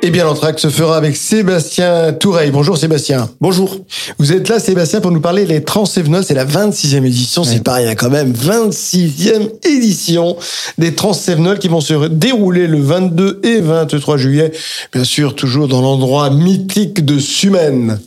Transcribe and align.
Eh 0.00 0.10
bien, 0.10 0.24
l'entracte 0.24 0.60
se 0.60 0.68
fera 0.68 0.96
avec 0.96 1.16
Sébastien 1.16 2.12
Toureil. 2.12 2.52
Bonjour 2.52 2.78
Sébastien. 2.78 3.28
Bonjour. 3.40 3.78
Vous 4.18 4.32
êtes 4.32 4.48
là, 4.48 4.60
Sébastien, 4.60 5.00
pour 5.00 5.10
nous 5.10 5.20
parler 5.20 5.44
des 5.44 5.64
Transsévenols. 5.64 6.22
C'est 6.24 6.34
la 6.34 6.44
26e 6.44 7.04
édition, 7.04 7.42
c'est 7.42 7.64
pas 7.64 7.74
rien 7.74 7.96
quand 7.96 8.08
même. 8.08 8.32
26e 8.32 9.50
édition 9.64 10.36
des 10.78 10.94
Transsévenols 10.94 11.58
qui 11.58 11.68
vont 11.68 11.80
se 11.80 12.06
dérouler 12.06 12.68
le 12.68 12.80
22 12.80 13.40
et 13.42 13.60
23 13.60 14.16
juillet. 14.16 14.52
Bien 14.92 15.04
sûr, 15.04 15.34
toujours 15.34 15.66
dans 15.66 15.82
l'endroit 15.82 16.30
mythique 16.30 17.04
de 17.04 17.18
Sumène. 17.18 17.98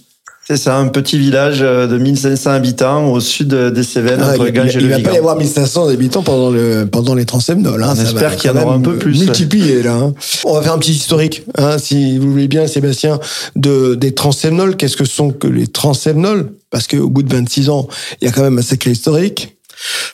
C'est 0.52 0.58
ça, 0.58 0.76
un 0.78 0.90
petit 0.90 1.18
village 1.18 1.60
euh, 1.62 1.88
de 1.88 1.98
1500 1.98 2.52
habitants 2.52 3.10
au 3.10 3.22
sud 3.22 3.56
des 3.56 3.84
Cévennes, 3.84 4.20
Ah, 4.22 4.34
entre 4.34 4.48
il 4.48 4.52
Ganges 4.52 4.76
et 4.76 4.80
il 4.80 4.88
le 4.90 4.98
va 4.98 5.00
pas 5.00 5.14
y 5.14 5.18
avoir 5.18 5.38
1500 5.38 5.88
habitants 5.88 6.24
pendant, 6.24 6.50
le, 6.50 6.86
pendant 6.92 7.16
les 7.16 7.24
Transsévenols. 7.24 7.82
Hein. 7.82 7.94
On 7.98 8.02
espère 8.02 8.36
qu'il 8.36 8.52
y 8.52 8.54
en 8.54 8.62
aura 8.62 8.76
un 8.76 8.82
peu 8.82 8.98
plus. 8.98 9.18
Multiplier, 9.18 9.82
là. 9.82 9.94
hein. 9.94 10.14
On 10.44 10.54
va 10.56 10.62
faire 10.62 10.74
un 10.74 10.78
petit 10.78 10.92
historique, 10.92 11.44
hein, 11.58 11.78
si 11.78 12.18
vous 12.18 12.32
voulez 12.32 12.50
bien, 12.50 12.68
Sébastien, 12.68 13.18
de, 13.56 13.96
des 13.96 14.14
Transsévenols. 14.14 14.76
Qu'est-ce 14.76 14.98
que 14.98 15.06
sont 15.06 15.32
que 15.32 15.48
les 15.48 15.68
Transsévenols 15.68 16.52
Parce 16.70 16.88
qu'au 16.88 17.08
bout 17.10 17.24
de 17.24 17.34
26 17.34 17.70
ans, 17.70 17.88
il 18.22 18.26
y 18.26 18.28
a 18.28 18.34
quand 18.34 18.44
même 18.44 18.58
un 18.60 18.62
sacré 18.62 18.92
historique. 18.92 19.56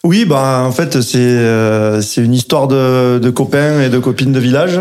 Oui, 0.03 0.25
bah 0.25 0.63
en 0.65 0.71
fait 0.71 1.01
c'est 1.01 1.17
euh, 1.17 2.01
c'est 2.01 2.21
une 2.21 2.33
histoire 2.33 2.67
de, 2.67 3.19
de 3.19 3.29
copains 3.29 3.81
et 3.81 3.89
de 3.89 3.99
copines 3.99 4.31
de 4.31 4.39
village. 4.39 4.79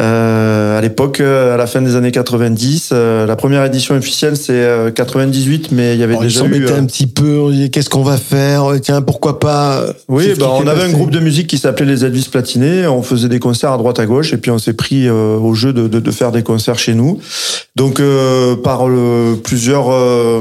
Euh, 0.00 0.78
à 0.78 0.80
l'époque, 0.80 1.20
euh, 1.20 1.54
à 1.54 1.56
la 1.56 1.66
fin 1.66 1.82
des 1.82 1.96
années 1.96 2.12
90, 2.12 2.90
euh, 2.92 3.26
la 3.26 3.36
première 3.36 3.64
édition 3.64 3.94
officielle 3.94 4.36
c'est 4.36 4.52
euh, 4.52 4.90
98, 4.90 5.70
mais 5.72 5.94
il 5.94 6.00
y 6.00 6.02
avait 6.02 6.12
Alors, 6.14 6.24
ils 6.24 6.28
déjà 6.28 6.40
eu. 6.40 6.42
s'embêtaient 6.52 6.72
euh, 6.72 6.78
un 6.80 6.86
petit 6.86 7.06
peu, 7.06 7.38
on 7.40 7.50
disait 7.50 7.68
qu'est-ce 7.70 7.90
qu'on 7.90 8.02
va 8.02 8.16
faire 8.16 8.64
Tiens, 8.80 9.02
pourquoi 9.02 9.38
pas 9.40 9.78
euh, 9.80 9.92
Oui, 10.08 10.32
bah, 10.38 10.50
on 10.52 10.66
avait 10.66 10.82
un 10.84 10.90
groupe 10.92 11.10
de 11.10 11.20
musique 11.20 11.46
qui 11.46 11.58
s'appelait 11.58 11.86
les 11.86 12.04
Elvis 12.04 12.28
Platinés. 12.30 12.86
On 12.86 13.02
faisait 13.02 13.28
des 13.28 13.38
concerts 13.40 13.72
à 13.72 13.78
droite 13.78 13.98
à 13.98 14.06
gauche 14.06 14.32
et 14.32 14.36
puis 14.38 14.50
on 14.50 14.58
s'est 14.58 14.74
pris 14.74 15.08
euh, 15.08 15.36
au 15.36 15.54
jeu 15.54 15.72
de, 15.72 15.88
de, 15.88 16.00
de 16.00 16.10
faire 16.10 16.32
des 16.32 16.42
concerts 16.42 16.78
chez 16.78 16.94
nous. 16.94 17.18
Donc 17.76 18.00
euh, 18.00 18.56
par 18.56 18.88
le, 18.88 19.36
plusieurs 19.42 19.90
euh, 19.92 20.40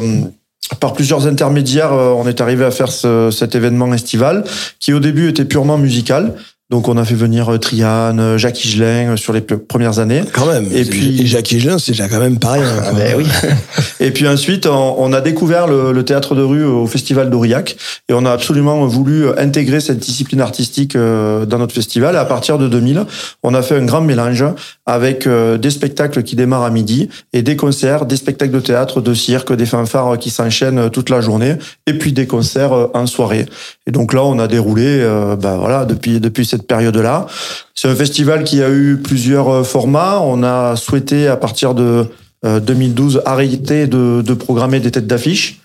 par 0.80 0.94
plusieurs 0.94 1.28
intermédiaires, 1.28 1.92
euh, 1.94 2.14
on 2.16 2.28
est 2.28 2.40
arrivé 2.40 2.64
à 2.64 2.72
faire 2.72 2.92
ce- 2.92 3.30
cet 3.32 3.56
événement 3.56 3.94
estival 3.94 4.44
qui 4.80 4.94
au 4.94 5.00
début 5.00 5.28
était 5.30 5.46
purement 5.46 5.78
musical. 5.78 6.36
Donc 6.72 6.88
on 6.88 6.96
a 6.96 7.04
fait 7.04 7.16
venir 7.16 7.52
euh, 7.52 7.58
Trian, 7.58 8.18
euh, 8.18 8.38
Jacques 8.38 8.64
Higelin 8.64 9.12
euh, 9.12 9.18
sur 9.18 9.34
les 9.34 9.42
premières 9.42 10.00
années. 10.00 10.24
Quand 10.32 10.46
même. 10.46 10.66
Et 10.74 10.86
puis- 10.86 11.22
et 11.22 11.26
Jacques 11.26 11.52
Higelin, 11.52 11.78
c'est 11.78 11.92
déjà 11.92 12.08
quand 12.08 12.20
même 12.22 12.40
pas 12.40 12.54
rien. 12.54 12.64
Ah 12.82 12.94
ben 12.94 13.16
oui. 13.18 13.26
Et 14.00 14.10
puis 14.12 14.28
ensuite, 14.28 14.66
on, 14.66 14.96
on 14.98 15.14
a 15.14 15.22
découvert 15.22 15.68
le, 15.68 15.92
le 15.92 16.06
théâtre 16.06 16.34
de 16.34 16.42
rue 16.42 16.64
au 16.64 16.88
festival 16.88 17.30
d'Aurillac 17.30 17.76
et 18.10 18.14
on 18.14 18.26
a 18.26 18.32
absolument 18.32 18.84
voulu 18.88 19.28
intégrer 19.38 19.80
cette 19.80 20.00
discipline 20.00 20.42
artistique 20.42 20.98
dans 20.98 21.60
notre 21.60 21.76
festival. 21.76 22.16
Et 22.16 22.18
à 22.18 22.26
partir 22.26 22.58
de 22.58 22.68
2000, 22.68 23.04
on 23.44 23.54
a 23.54 23.62
fait 23.62 23.76
un 23.76 23.86
grand 23.86 24.02
mélange 24.02 24.44
avec 24.88 25.28
des 25.28 25.70
spectacles 25.70 26.24
qui 26.24 26.36
démarrent 26.36 26.64
à 26.64 26.72
midi 26.72 27.10
et 27.32 27.44
des 27.44 27.56
concerts, 27.56 28.08
des 28.08 28.16
spectacles 28.16 28.54
de 28.54 28.60
théâtre, 28.60 29.02
de 29.02 29.14
cirque, 29.14 29.54
des 29.54 29.68
fanfares 29.68 30.18
qui 30.18 30.32
s'enchaînent 30.32 30.90
toute 30.90 31.12
la 31.12 31.22
journée 31.22 31.58
et 31.86 31.94
puis 31.94 32.12
des 32.12 32.26
concerts 32.26 32.74
en 32.96 33.06
soirée. 33.06 33.46
Et 33.86 33.92
donc 33.92 34.14
là, 34.14 34.24
on 34.24 34.40
a 34.40 34.48
déroulé, 34.48 34.98
ben 35.40 35.58
voilà, 35.58 35.86
depuis 35.86 36.20
depuis 36.20 36.46
cette 36.48 36.61
période-là. 36.68 37.28
C'est 37.76 37.88
un 37.88 37.96
festival 37.96 38.44
qui 38.44 38.62
a 38.62 38.70
eu 38.70 38.98
plusieurs 38.98 39.50
euh, 39.50 39.64
formats. 39.64 40.20
On 40.22 40.44
a 40.44 40.76
souhaité 40.76 41.28
à 41.28 41.38
partir 41.38 41.74
de 41.74 42.06
euh, 42.46 42.60
2012 42.60 43.22
arrêter 43.26 43.88
de, 43.88 44.22
de 44.22 44.34
programmer 44.34 44.80
des 44.80 44.92
têtes 44.92 45.08
d'affiche 45.08 45.61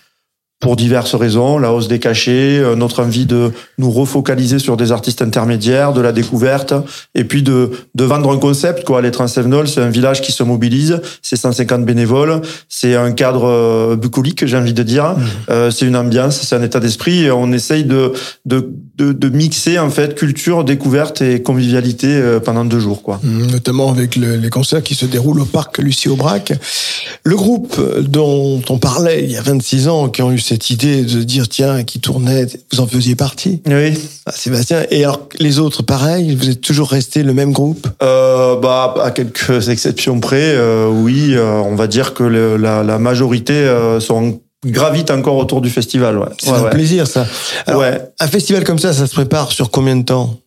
pour 0.59 0.75
diverses 0.75 1.13
raisons, 1.13 1.59
la 1.59 1.71
hausse 1.71 1.87
des 1.87 1.99
cachets, 1.99 2.57
euh, 2.57 2.75
notre 2.75 3.03
envie 3.03 3.27
de 3.27 3.51
nous 3.77 3.91
refocaliser 3.91 4.57
sur 4.57 4.75
des 4.75 4.91
artistes 4.91 5.21
intermédiaires, 5.21 5.93
de 5.93 6.01
la 6.01 6.11
découverte, 6.11 6.73
et 7.13 7.23
puis 7.25 7.43
de, 7.43 7.69
de 7.93 8.03
vendre 8.03 8.31
un 8.31 8.39
concept. 8.39 8.83
Quoi. 8.83 9.03
Les 9.03 9.11
Transsévenols, 9.11 9.67
c'est 9.67 9.81
un 9.81 9.89
village 9.91 10.21
qui 10.23 10.31
se 10.31 10.41
mobilise, 10.41 10.99
c'est 11.21 11.35
150 11.35 11.85
bénévoles, 11.85 12.41
c'est 12.69 12.95
un 12.95 13.11
cadre 13.11 13.45
euh, 13.45 13.95
bucolique, 13.95 14.45
j'ai 14.47 14.57
envie 14.57 14.73
de 14.73 14.83
dire, 14.83 15.15
Euh, 15.49 15.69
c'est 15.69 15.85
une 15.85 15.95
ambiance, 15.95 16.41
c'est 16.41 16.55
un 16.55 16.63
état 16.63 16.79
d'esprit, 16.79 17.25
et 17.25 17.31
on 17.31 17.51
essaye 17.51 17.83
de, 17.83 18.13
de, 18.45 18.67
de, 18.97 19.13
de 19.13 19.29
mixer 19.29 19.77
en 19.77 19.91
fait 19.91 20.15
culture, 20.15 20.63
découverte 20.63 21.21
et 21.21 21.43
convivialité 21.43 22.19
pendant 22.43 22.65
deux 22.65 22.79
jours. 22.79 23.03
Quoi. 23.03 23.19
Hum, 23.23 23.45
Notamment 23.51 23.91
avec 23.91 24.15
le- 24.15 24.35
les 24.37 24.49
concerts 24.49 24.81
qui 24.81 24.95
se 24.95 25.05
déroulent 25.05 25.41
au 25.41 25.45
parc 25.45 25.77
Lucie 25.77 26.09
Aubrac. 26.09 26.51
Le 27.23 27.35
groupe 27.35 27.79
dont 28.01 28.61
on 28.69 28.77
parlait 28.79 29.23
il 29.23 29.31
y 29.31 29.37
a 29.37 29.41
26 29.41 29.87
ans, 29.87 30.09
qui 30.09 30.21
ont 30.23 30.31
eu 30.31 30.39
cette 30.47 30.69
idée 30.69 31.03
de 31.03 31.23
dire, 31.23 31.49
tiens, 31.49 31.83
qui 31.83 31.99
tournait, 31.99 32.47
vous 32.71 32.79
en 32.79 32.87
faisiez 32.87 33.15
partie, 33.15 33.61
Oui. 33.67 33.97
Ah, 34.25 34.31
Sébastien. 34.31 34.83
Et 34.91 35.03
alors, 35.03 35.27
les 35.39 35.59
autres, 35.59 35.83
pareil, 35.83 36.35
vous 36.35 36.49
êtes 36.49 36.61
toujours 36.61 36.89
resté 36.89 37.23
le 37.23 37.33
même 37.33 37.51
groupe? 37.51 37.87
Euh, 38.01 38.55
bah, 38.59 38.95
à 39.03 39.11
quelques 39.11 39.69
exceptions 39.69 40.19
près, 40.19 40.53
euh, 40.55 40.87
oui, 40.89 41.33
euh, 41.35 41.51
on 41.65 41.75
va 41.75 41.87
dire 41.87 42.13
que 42.13 42.23
le- 42.23 42.57
la, 42.57 42.83
la 42.83 42.97
majorité 42.99 43.53
euh, 43.53 43.99
sont 43.99 44.39
gravitent 44.65 45.11
encore 45.11 45.37
autour 45.37 45.61
du 45.61 45.69
festival. 45.69 46.17
Ouais. 46.17 46.25
C'est 46.39 46.49
Ouais, 46.51 46.57
un 46.57 46.63
ouais. 46.63 46.69
plaisir, 46.71 47.07
ça. 47.07 47.25
Alors, 47.65 47.81
Ouais. 47.81 48.01
un 48.19 48.27
festival 48.27 48.63
comme 48.63 48.79
ça, 48.79 48.93
ça 48.93 49.05
se 49.05 49.13
prépare 49.13 49.51
sur 49.51 49.69
combien 49.69 49.95
de 49.95 50.03
temps? 50.03 50.37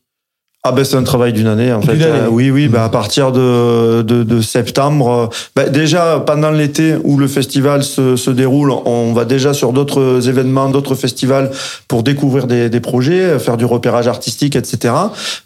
Ah 0.63 0.73
ben 0.73 0.85
c'est 0.85 0.97
un 0.97 1.03
travail 1.05 1.33
d'une 1.33 1.47
année 1.47 1.73
en 1.73 1.81
fait. 1.81 1.93
Année. 1.93 2.05
Euh, 2.05 2.29
oui 2.31 2.51
oui, 2.51 2.69
bah 2.69 2.85
à 2.85 2.91
partir 2.91 3.33
de 3.33 4.03
de, 4.03 4.23
de 4.25 4.41
septembre, 4.43 5.09
euh, 5.11 5.27
bah, 5.57 5.71
déjà 5.71 6.23
pendant 6.25 6.51
l'été 6.51 6.97
où 7.03 7.17
le 7.17 7.29
festival 7.29 7.83
se, 7.83 8.15
se 8.17 8.31
déroule, 8.31 8.71
on 8.85 9.15
va 9.15 9.25
déjà 9.25 9.55
sur 9.55 9.73
d'autres 9.73 10.29
événements, 10.29 10.69
d'autres 10.69 10.95
festivals 10.95 11.51
pour 11.89 12.03
découvrir 12.03 12.47
des, 12.47 12.69
des 12.69 12.81
projets, 12.81 13.39
faire 13.39 13.57
du 13.57 13.65
repérage 13.65 14.07
artistique, 14.07 14.55
etc. 14.55 14.93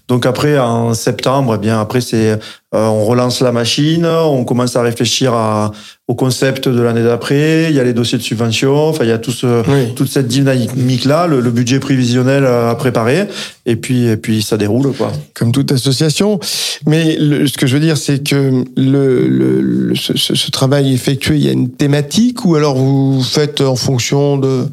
Donc 0.08 0.26
après 0.26 0.58
en 0.58 0.94
septembre, 0.94 1.54
eh 1.54 1.58
bien 1.58 1.80
après 1.80 2.00
c'est 2.00 2.32
euh, 2.32 2.36
on 2.74 3.04
relance 3.04 3.40
la 3.40 3.52
machine, 3.52 4.04
on 4.04 4.42
commence 4.44 4.74
à 4.74 4.82
réfléchir 4.82 5.32
à, 5.32 5.70
au 6.08 6.16
concept 6.16 6.68
de 6.68 6.82
l'année 6.82 7.04
d'après. 7.04 7.66
Il 7.70 7.76
y 7.76 7.78
a 7.78 7.84
les 7.84 7.92
dossiers 7.92 8.18
de 8.18 8.22
subvention, 8.24 8.88
enfin 8.88 9.04
il 9.04 9.10
y 9.10 9.12
a 9.12 9.18
tout 9.18 9.30
ce, 9.30 9.62
Oui. 9.70 9.94
toute 9.94 10.08
cette 10.08 10.26
dynamique 10.26 11.04
là, 11.04 11.28
le, 11.28 11.38
le 11.40 11.50
budget 11.52 11.78
prévisionnel 11.78 12.44
à 12.44 12.74
préparer, 12.74 13.28
et 13.64 13.76
puis 13.76 14.08
et 14.08 14.16
puis 14.16 14.42
ça 14.42 14.56
déroule 14.56 14.92
quoi. 14.92 15.03
Comme 15.34 15.52
toute 15.52 15.72
association. 15.72 16.38
Mais 16.86 17.16
le- 17.16 17.46
ce 17.46 17.56
que 17.56 17.66
je 17.66 17.74
veux 17.74 17.80
dire, 17.80 17.96
c'est 17.96 18.26
que 18.26 18.64
le, 18.76 19.92
ce, 19.94 20.50
travail 20.50 20.92
effectué, 20.92 21.36
il 21.36 21.44
y 21.44 21.48
a 21.48 21.52
une 21.52 21.70
thématique 21.70 22.44
ou 22.44 22.54
alors 22.54 22.76
vous 22.76 23.22
faites 23.22 23.60
en 23.60 23.76
fonction 23.76 24.36
de... 24.38 24.66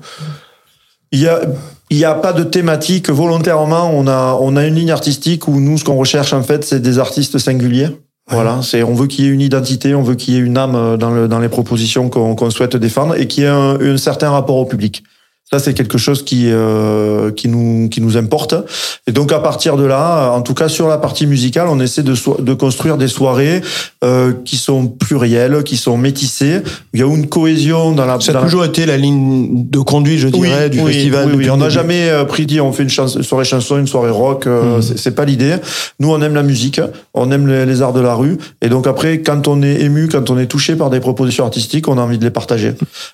Il 1.12 1.20
y 1.20 1.28
a 1.28 1.42
il 1.90 1.98
y 1.98 2.06
a 2.06 2.14
pas 2.14 2.32
de 2.32 2.44
thématique 2.44 3.10
volontairement. 3.10 3.92
On 3.94 4.08
a 4.08 4.38
on 4.40 4.56
a 4.56 4.66
une 4.66 4.76
ligne 4.76 4.92
artistique 4.92 5.50
où 5.50 5.60
nous 5.60 5.78
ce 5.78 5.84
qu'on 5.84 5.98
recherche 5.98 6.32
en 6.32 6.42
fait 6.42 6.64
c'est 6.64 6.80
des 6.80 7.00
artistes 7.00 7.38
singuliers. 7.38 7.90
Voilà, 8.30 8.62
c'est 8.64 8.82
on 8.82 8.94
veut 8.94 9.08
qu'il 9.08 9.26
y 9.26 9.28
ait 9.28 9.32
une 9.32 9.42
identité, 9.42 9.94
on 9.94 10.02
veut 10.02 10.16
qu'il 10.16 10.36
y 10.36 10.38
ait 10.38 10.40
une 10.40 10.58
âme 10.58 10.96
dans 10.96 11.10
le 11.10 11.28
dans 11.28 11.40
les 11.40 11.50
propositions 11.50 12.10
qu'on 12.10 12.50
souhaite 12.50 12.78
défendre 12.78 13.20
et 13.20 13.28
qu'il 13.28 13.44
y 13.44 13.46
ait 13.46 13.50
un, 13.50 13.78
un 13.82 13.98
certain 13.98 14.30
rapport 14.30 14.56
au 14.56 14.66
public. 14.66 15.04
Ça 15.54 15.60
c'est 15.60 15.74
quelque 15.74 15.98
chose 15.98 16.24
qui 16.24 16.46
euh, 16.50 17.30
qui 17.32 17.50
nous 17.50 17.90
qui 17.90 18.00
nous 18.00 18.16
importe. 18.16 18.56
Et 19.06 19.12
donc 19.12 19.34
à 19.34 19.40
partir 19.40 19.76
de 19.76 19.84
là, 19.84 20.32
en 20.32 20.42
tout 20.42 20.54
cas 20.54 20.70
sur 20.70 20.88
la 20.88 20.98
partie 20.98 21.28
musicale, 21.28 21.68
on 21.70 21.82
essaie 21.82 22.04
de 22.04 22.16
so- 22.16 22.38
de 22.40 22.54
construire 22.54 22.96
des 22.98 23.10
soirées 23.10 23.62
euh, 24.04 24.32
qui 24.46 24.56
sont 24.56 24.88
plurielles, 24.88 25.64
qui 25.64 25.76
sont 25.76 25.98
métissées. 25.98 26.62
Il 26.94 27.02
y 27.02 27.04
a 27.04 27.06
une 27.14 27.28
cohésion 27.28 27.92
dans 27.92 28.06
la 28.06 28.18
Ça 28.22 28.32
dans 28.32 28.40
a 28.40 28.42
la- 28.44 28.48
toujours 28.48 28.64
été 28.64 28.86
la 28.86 28.96
ligne 28.96 29.70
de 29.70 29.80
conduite, 29.80 30.20
je 30.20 30.30
dirais, 30.30 30.70
du 30.70 30.80
oui, 30.80 30.94
festival. 30.94 31.28
Oui, 31.28 31.34
oui. 31.40 31.50
On 31.50 31.58
n'a 31.58 31.68
jamais 31.68 32.10
euh, 32.10 32.24
pris 32.24 32.46
dit 32.46 32.62
on 32.62 32.72
fait 32.72 32.84
une, 32.84 32.90
soirée 32.90 33.44
chanson, 33.44 33.78
une 33.78 33.88
soirée 33.88 34.10
rock. 34.10 34.48
euh, 34.48 34.78
Mhm. 34.78 34.82
c'est- 34.96 35.12
pas 35.12 35.26
l'idée. 35.26 35.56
Nous, 36.00 36.10
on 36.10 36.22
aime 36.22 36.34
la 36.36 36.44
musique, 36.44 36.80
on 37.14 37.30
aime 37.30 37.48
les, 37.48 37.66
les 37.66 37.82
arts 37.82 37.92
de 37.92 38.00
la 38.00 38.14
rue, 38.16 38.38
et 38.62 38.70
donc 38.70 38.88
après, 38.88 39.20
quand 39.20 39.50
on 39.50 39.62
est 39.62 39.82
ému, 39.82 40.08
quand 40.08 40.30
on 40.30 40.38
est 40.40 40.46
touché 40.46 40.78
par 40.78 40.90
des 40.90 41.02
propositions 41.02 41.44
artistiques, 41.44 41.90
on 41.90 41.98
a 41.98 42.02
envie 42.02 42.18
de 42.18 42.24
les 42.24 42.32
partager. 42.32 42.72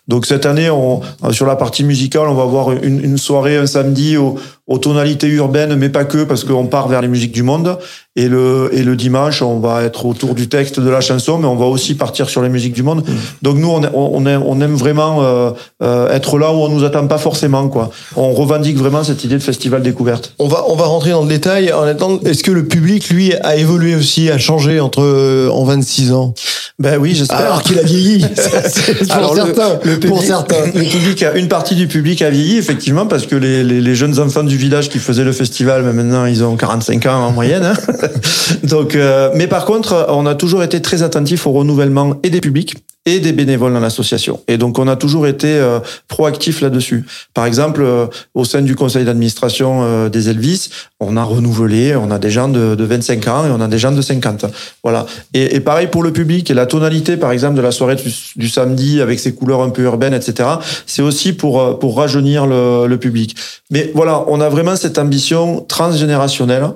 Donc 0.08 0.28
cette 0.28 0.46
année, 0.46 0.70
on, 0.70 1.02
euh, 1.24 1.32
sur 1.32 1.48
la 1.48 1.56
partie 1.56 1.84
musicale, 1.84 2.27
on 2.30 2.36
va 2.36 2.44
avoir 2.44 2.72
une, 2.72 3.18
soirée 3.18 3.58
un 3.58 3.68
samedi 3.68 4.18
au- 4.18 4.38
aux 4.68 4.78
tonalités 4.78 5.28
urbaines, 5.28 5.76
mais 5.76 5.90
pas 5.90 6.04
que, 6.06 6.24
parce 6.24 6.44
qu'on 6.44 6.68
part 6.68 6.88
vers 6.90 7.02
les 7.02 7.08
musiques 7.08 7.32
du 7.32 7.44
monde. 7.44 7.78
Et 8.18 8.28
le, 8.28 8.70
et 8.74 8.82
le 8.84 8.96
dimanche, 8.96 9.44
on 9.44 9.60
va 9.60 9.84
être 9.84 10.06
autour 10.08 10.34
du 10.34 10.50
texte 10.50 10.80
de 10.80 10.90
la 10.90 11.02
chanson, 11.02 11.38
mais 11.38 11.46
on 11.46 11.56
va 11.56 11.66
aussi 11.66 11.94
partir 11.94 12.30
sur 12.30 12.42
les 12.42 12.50
musiques 12.50 12.74
du 12.74 12.82
monde. 12.82 13.04
Donc 13.44 13.58
nous, 13.58 13.70
on, 13.70 13.82
on, 13.94 14.26
aime, 14.26 14.42
on 14.44 14.60
aime 14.60 14.74
vraiment 14.74 15.22
euh, 15.22 15.52
euh, 15.84 16.10
être 16.12 16.40
là 16.40 16.52
où 16.52 16.56
on 16.58 16.70
nous 16.70 16.84
attend 16.84 17.06
pas 17.06 17.20
forcément. 17.20 17.68
quoi. 17.70 17.92
On 18.16 18.34
revendique 18.34 18.76
vraiment 18.76 19.04
cette 19.04 19.24
idée 19.24 19.36
de 19.36 19.44
festival 19.44 19.84
découverte. 19.84 20.34
On 20.40 20.48
va, 20.48 20.64
on 20.68 20.76
va 20.76 20.86
rentrer 20.86 21.12
dans 21.12 21.22
le 21.22 21.28
détail. 21.28 21.72
En 21.72 21.84
attendant, 21.84 22.20
est-ce 22.26 22.44
que 22.44 22.50
le 22.52 22.66
public, 22.66 23.08
lui, 23.10 23.36
a 23.36 23.56
évolué 23.56 23.96
aussi, 23.96 24.32
a 24.32 24.40
changé 24.40 24.80
entre 24.80 25.04
euh, 25.04 25.50
en 25.52 25.64
26 25.64 26.12
ans? 26.14 26.34
Ben 26.80 26.98
oui, 27.00 27.14
j'espère. 27.16 27.38
Alors 27.38 27.62
qu'il 27.62 27.78
a 27.78 27.84
vieilli. 27.84 28.26
Pour 29.08 29.16
Alors, 29.16 29.36
le- 29.36 29.42
certains. 29.46 29.80
le, 29.84 29.94
public, 29.94 30.10
pour 30.10 30.24
certains. 30.24 30.66
le 30.76 30.84
public 30.84 31.24
a, 31.24 31.36
une 31.36 31.48
partie 31.48 31.76
du 31.76 31.88
public 31.88 32.22
a 32.24 32.30
vieilli 32.32 32.58
effectivement 32.58 33.06
parce 33.06 33.26
que 33.28 33.36
les, 33.36 33.64
les, 33.64 33.80
les 33.82 33.96
jeunes 33.96 34.20
enfants 34.20 34.44
du 34.44 34.57
village 34.58 34.90
qui 34.90 35.00
faisaient 35.00 35.24
le 35.24 35.32
festival, 35.32 35.84
ben 35.84 35.94
maintenant 35.94 36.26
ils 36.26 36.44
ont 36.44 36.56
45 36.56 37.06
ans 37.06 37.26
en 37.28 37.32
moyenne. 37.32 37.64
hein. 37.64 37.74
Donc, 38.64 38.96
euh, 38.96 39.30
mais 39.36 39.48
par 39.48 39.66
contre, 39.66 40.08
on 40.10 40.26
a 40.26 40.36
toujours 40.36 40.64
été 40.64 40.82
très 40.82 41.04
attentif 41.04 41.48
au 41.48 41.52
renouvellement 41.52 42.16
et 42.24 42.30
des 42.30 42.42
publics 42.42 42.76
et 43.08 43.22
des 43.22 43.32
bénévoles 43.32 43.74
dans 43.74 43.80
l'association. 43.80 44.42
Et 44.50 44.58
donc 44.58 44.78
on 44.80 44.88
a 44.90 44.98
toujours 44.98 45.28
été 45.28 45.48
euh, 45.48 45.80
proactif 46.10 46.60
là-dessus. 46.60 47.06
Par 47.34 47.46
exemple, 47.46 47.82
euh, 47.82 48.08
au 48.34 48.44
sein 48.44 48.62
du 48.62 48.76
conseil 48.76 49.06
d'administration 49.06 49.80
euh, 49.82 50.10
des 50.10 50.30
Elvis, 50.30 50.70
on 51.00 51.16
a 51.16 51.24
renouvelé, 51.24 51.96
on 51.96 52.12
a 52.12 52.20
des 52.20 52.30
gens 52.30 52.50
de, 52.50 52.76
de, 52.76 52.84
25 52.84 53.28
ans 53.30 53.46
et 53.46 53.50
on 53.50 53.62
a 53.62 53.68
des 53.70 53.80
gens 53.80 53.94
de 53.94 54.02
50. 54.02 54.48
Voilà. 54.84 55.06
Et, 55.34 55.56
et, 55.56 55.62
pareil 55.62 55.88
pour 55.88 56.04
le 56.04 56.12
public. 56.12 56.52
Et 56.52 56.54
la 56.54 56.66
tonalité, 56.66 57.16
par 57.16 57.32
exemple, 57.32 57.56
de 57.56 57.62
la 57.62 57.72
soirée 57.72 57.96
du, 57.96 58.14
du 58.36 58.50
samedi 58.50 59.00
avec 59.00 59.20
ses 59.20 59.34
couleurs 59.34 59.62
un 59.62 59.70
peu 59.70 59.84
urbaines, 59.84 60.14
etc. 60.14 60.50
C'est 60.86 61.02
aussi 61.02 61.32
pour 61.32 61.80
pour 61.80 61.96
rajeunir 61.96 62.46
le, 62.46 62.88
le 62.88 62.98
public. 62.98 63.38
Mais 63.72 63.90
voilà, 63.96 64.26
on 64.28 64.42
a 64.42 64.50
vraiment 64.50 64.76
cette 64.76 64.98
ambition 64.98 65.62
transgénérationnelle 65.62 66.72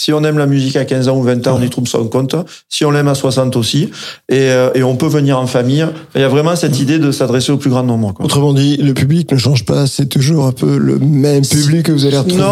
si 0.00 0.14
on 0.14 0.24
aime 0.24 0.38
la 0.38 0.46
musique 0.46 0.76
à 0.76 0.86
15 0.86 1.08
ans 1.08 1.16
ou 1.18 1.22
20 1.22 1.46
ans, 1.46 1.58
on 1.60 1.62
y 1.62 1.68
trouve 1.68 1.86
son 1.86 2.06
compte. 2.06 2.34
Si 2.70 2.86
on 2.86 2.90
l'aime 2.90 3.08
à 3.08 3.14
60 3.14 3.54
aussi. 3.56 3.90
Et, 4.30 4.48
euh, 4.50 4.70
et, 4.74 4.82
on 4.82 4.96
peut 4.96 5.08
venir 5.08 5.38
en 5.38 5.46
famille. 5.46 5.86
Il 6.14 6.22
y 6.22 6.24
a 6.24 6.28
vraiment 6.28 6.56
cette 6.56 6.80
idée 6.80 6.98
de 6.98 7.12
s'adresser 7.12 7.52
au 7.52 7.58
plus 7.58 7.68
grand 7.68 7.82
nombre. 7.82 8.14
Quoi. 8.14 8.24
Autrement 8.24 8.54
dit, 8.54 8.78
le 8.78 8.94
public 8.94 9.30
ne 9.30 9.36
change 9.36 9.66
pas. 9.66 9.86
C'est 9.86 10.06
toujours 10.06 10.46
un 10.46 10.52
peu 10.52 10.78
le 10.78 10.98
même 10.98 11.44
public 11.44 11.82
que 11.82 11.92
vous 11.92 12.06
allez 12.06 12.16
retrouver. 12.16 12.42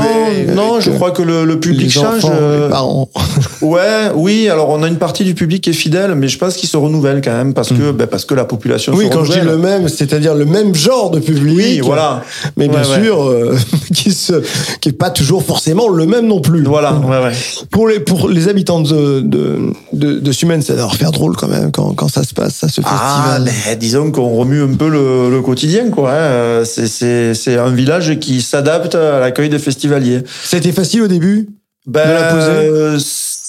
Non, 0.55 0.55
non, 0.55 0.81
je 0.81 0.91
crois 0.91 1.11
que 1.11 1.23
le, 1.23 1.47
le 1.47 1.59
public 1.59 1.91
change. 1.91 2.23
Enfants, 2.23 2.37
euh... 2.39 2.65
les 2.65 2.71
parents. 2.71 3.09
ouais, 3.63 4.11
oui. 4.15 4.51
Alors 4.51 4.69
on 4.69 4.83
a 4.83 4.89
une 4.89 4.99
partie 4.99 5.25
du 5.25 5.33
public 5.33 5.65
qui 5.65 5.71
est 5.71 5.73
fidèle, 5.73 6.17
mais 6.17 6.29
je 6.29 6.37
pense 6.37 6.55
qu'il 6.55 6.69
se 6.69 6.77
renouvelle 6.77 7.23
quand 7.25 7.33
même 7.33 7.55
parce 7.55 7.71
que, 7.71 7.93
mmh. 7.93 7.97
ben, 7.97 8.07
parce 8.09 8.27
que 8.27 8.35
la 8.35 8.45
population. 8.45 8.93
Oui, 8.95 9.07
se 9.07 9.11
quand 9.11 9.21
renouvelle. 9.21 9.39
je 9.39 9.47
dis 9.47 9.51
le 9.51 9.57
même, 9.57 9.89
c'est-à-dire 9.89 10.35
le 10.35 10.45
même 10.45 10.75
genre 10.75 11.11
de 11.11 11.21
public. 11.21 11.57
Oui, 11.57 11.81
voilà. 11.83 12.23
Mais 12.59 12.69
bien 12.69 12.81
Ouais, 12.81 13.03
sûr, 13.03 13.23
euh, 13.23 13.57
qui 13.95 14.13
se, 14.13 14.43
qui 14.83 14.91
est 14.91 14.93
pas 14.93 15.09
toujours 15.09 15.43
forcément 15.43 15.89
le 15.89 16.05
même 16.05 16.27
non 16.27 16.43
plus. 16.43 16.63
Voilà, 16.63 16.93
ouais, 16.93 17.23
ouais. 17.23 17.38
Pour 17.71 17.89
les, 17.89 18.01
pour 18.01 18.29
les 18.29 18.49
habitants 18.49 18.81
de, 18.81 19.21
de, 19.21 19.59
de, 19.93 20.19
de 20.19 20.33
Sumen, 20.33 20.63
ça 20.63 20.75
leur 20.75 20.95
faire 20.95 21.13
drôle 21.13 21.37
quand 21.37 21.49
même 21.49 21.71
quand, 21.73 21.95
quand 21.95 22.09
ça 22.09 22.23
se 22.23 22.35
passe, 22.35 22.55
ça, 22.55 22.69
ce 22.69 22.81
Ah, 22.85 23.39
festival. 23.41 23.53
mais 23.69 23.77
disons 23.77 24.11
qu'on 24.11 24.31
remue 24.37 24.63
un 24.63 24.75
peu 24.75 24.89
le, 24.89 25.31
le 25.31 25.41
quotidien, 25.43 25.91
quoi. 25.91 26.13
hein. 26.13 26.65
C'est, 26.65 26.87
c'est, 26.89 27.35
c'est 27.35 27.57
un 27.57 27.71
village 27.71 28.19
qui 28.21 28.43
s'adapte 28.43 28.95
à 28.95 29.21
l'accueil 29.21 29.49
des 29.49 29.59
festivaliers. 29.59 30.23
C'était 30.45 30.73
facile 30.73 31.03
au 31.03 31.09
début 31.09 31.49
Ben, 31.87 32.07
De 32.09 32.13
la 32.15 32.33
poser? 32.35 32.47
euh, 32.51 32.99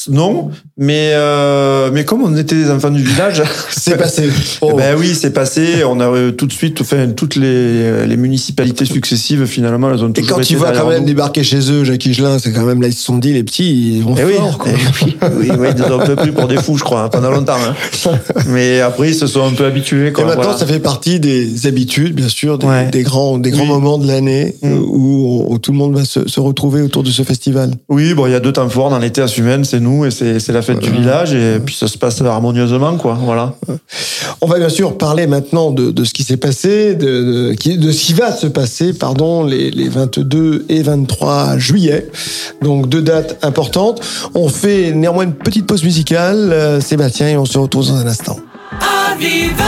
non, 0.08 0.50
mais 0.78 1.12
euh, 1.14 1.90
mais 1.94 2.06
comme 2.06 2.24
on 2.24 2.36
était 2.38 2.56
des 2.56 2.70
enfants 2.72 2.90
du 2.90 3.04
village, 3.04 3.44
C'est 3.70 3.98
passé. 3.98 4.30
eh 4.62 4.74
ben 4.74 4.96
oui, 4.98 5.14
c'est 5.14 5.32
passé. 5.32 5.84
On 5.86 6.00
a 6.00 6.32
tout 6.32 6.46
de 6.46 6.54
suite, 6.54 6.80
enfin 6.82 7.08
toutes 7.10 7.36
les, 7.36 8.06
les 8.08 8.18
municipalités 8.18 8.86
successives 8.86 9.46
finalement, 9.46 9.92
elles 9.92 10.04
ont 10.04 10.10
Et 10.10 10.14
toujours 10.22 10.38
quand 10.38 10.42
été 10.42 10.48
tu 10.48 10.56
vois 10.56 10.72
quand 10.72 10.88
même 10.88 11.02
nous. 11.02 11.06
débarquer 11.08 11.44
chez 11.44 11.72
eux, 11.72 11.84
Jacques 11.84 12.06
Higelin, 12.06 12.40
c'est 12.40 12.54
quand 12.54 12.64
même 12.66 12.82
là, 12.82 12.88
ils 12.88 12.94
se 12.94 13.04
sont 13.04 13.18
dit, 13.18 13.34
les 13.34 13.44
petits, 13.44 13.98
ils 13.98 14.04
vont 14.04 14.16
Eh 14.18 14.24
oui, 14.24 14.34
fort, 14.36 14.58
quoi. 14.58 14.72
eh 14.74 15.06
oui, 15.06 15.18
oui, 15.40 15.52
oui, 15.60 15.68
ils 15.76 15.84
ont 15.84 16.00
un 16.00 16.06
peu 16.06 16.16
pris 16.16 16.32
pour 16.32 16.48
des 16.48 16.58
fous, 16.58 16.78
je 16.78 16.84
crois, 16.84 17.04
hein, 17.04 17.10
pendant 17.10 17.32
longtemps. 17.32 17.58
hein. 17.62 17.76
Mais 18.48 18.80
après, 18.82 19.10
ils 19.10 19.16
se 19.16 19.28
sont 19.28 19.46
un 19.46 19.52
peu 19.54 19.66
habitués. 19.66 20.08
Et 20.08 20.14
Quoi, 20.14 20.26
maintenant, 20.26 20.44
voilà. 20.44 20.58
ça 20.58 20.66
fait 20.66 20.80
partie 20.80 21.20
des 21.20 21.68
habitudes, 21.68 22.14
bien 22.16 22.30
sûr, 22.30 22.58
des, 22.58 22.68
Ouais. 22.68 22.88
des 22.92 23.04
grands, 23.04 23.38
des 23.38 23.52
grands 23.52 23.64
Oui. 23.64 23.68
moments 23.70 23.98
de 23.98 24.08
l'année 24.08 24.56
Mm. 24.62 24.68
euh, 24.72 24.78
où, 24.80 25.46
où 25.50 25.58
tout 25.60 25.72
le 25.72 25.78
monde 25.78 25.96
va 25.98 26.06
se, 26.06 26.28
se 26.28 26.40
retrouver 26.40 26.82
autour 26.82 27.04
de 27.04 27.10
ce 27.12 27.24
festival. 27.24 27.72
Oui, 27.90 28.14
bon, 28.14 28.28
il 28.28 28.32
y 28.32 28.36
a 28.36 28.40
deux 28.40 28.54
temps 28.54 28.70
forts 28.70 28.90
dans 28.92 29.00
l'été 29.00 29.22
à 29.22 29.28
Sumen, 29.28 29.64
c'est 29.66 29.80
nous 29.80 29.89
et 30.06 30.12
c'est 30.12 30.52
la 30.52 30.62
fête 30.62 30.80
du 30.80 30.90
village 30.92 31.34
et 31.34 31.60
puis 31.60 31.76
ça 31.76 31.88
se 31.88 31.98
passe 31.98 32.22
harmonieusement, 32.22 32.96
quoi. 32.98 33.18
Voilà. 33.22 33.54
On 34.42 34.48
va 34.48 34.58
bien 34.60 34.70
sûr 34.70 34.98
parler 34.98 35.28
maintenant 35.28 35.72
de, 35.72 35.92
de 35.92 36.04
ce 36.04 36.14
qui 36.14 36.24
s'est 36.24 36.38
passé, 36.38 36.96
de, 36.96 37.50
de, 37.50 37.54
qui- 37.54 37.78
de 37.78 37.92
ce 37.92 38.06
qui 38.06 38.14
va 38.14 38.32
se 38.32 38.48
passer, 38.48 38.94
pardon, 38.94 39.44
les, 39.44 39.72
les 39.72 39.90
22 39.90 40.66
et 40.70 40.82
23 40.84 41.58
juillet. 41.58 42.10
Donc 42.62 42.88
deux 42.90 43.02
dates 43.02 43.38
importantes. 43.44 44.02
On 44.34 44.48
fait 44.50 44.92
néanmoins 44.94 45.24
une 45.26 45.34
petite 45.34 45.66
pause 45.68 45.84
musicale, 45.84 46.52
euh, 46.52 46.80
Sébastien, 46.82 47.28
et 47.30 47.38
on 47.38 47.46
se 47.46 47.58
retrouve 47.58 47.88
dans 47.88 47.96
un 47.96 48.08
instant. 48.08 48.38
Aviva 49.12 49.64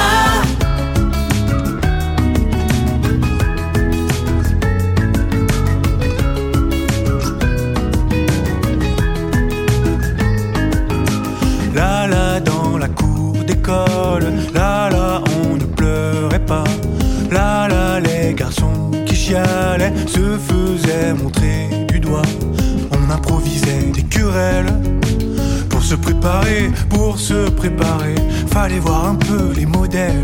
se 25.92 25.96
préparer, 25.98 26.72
pour 26.90 27.20
se 27.20 27.50
préparer. 27.50 28.16
Fallait 28.48 28.80
voir 28.80 29.08
un 29.08 29.16
peu 29.16 29.52
les 29.54 29.66
modèles 29.66 30.24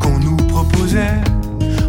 qu'on 0.00 0.18
nous 0.18 0.38
proposait. 0.54 1.20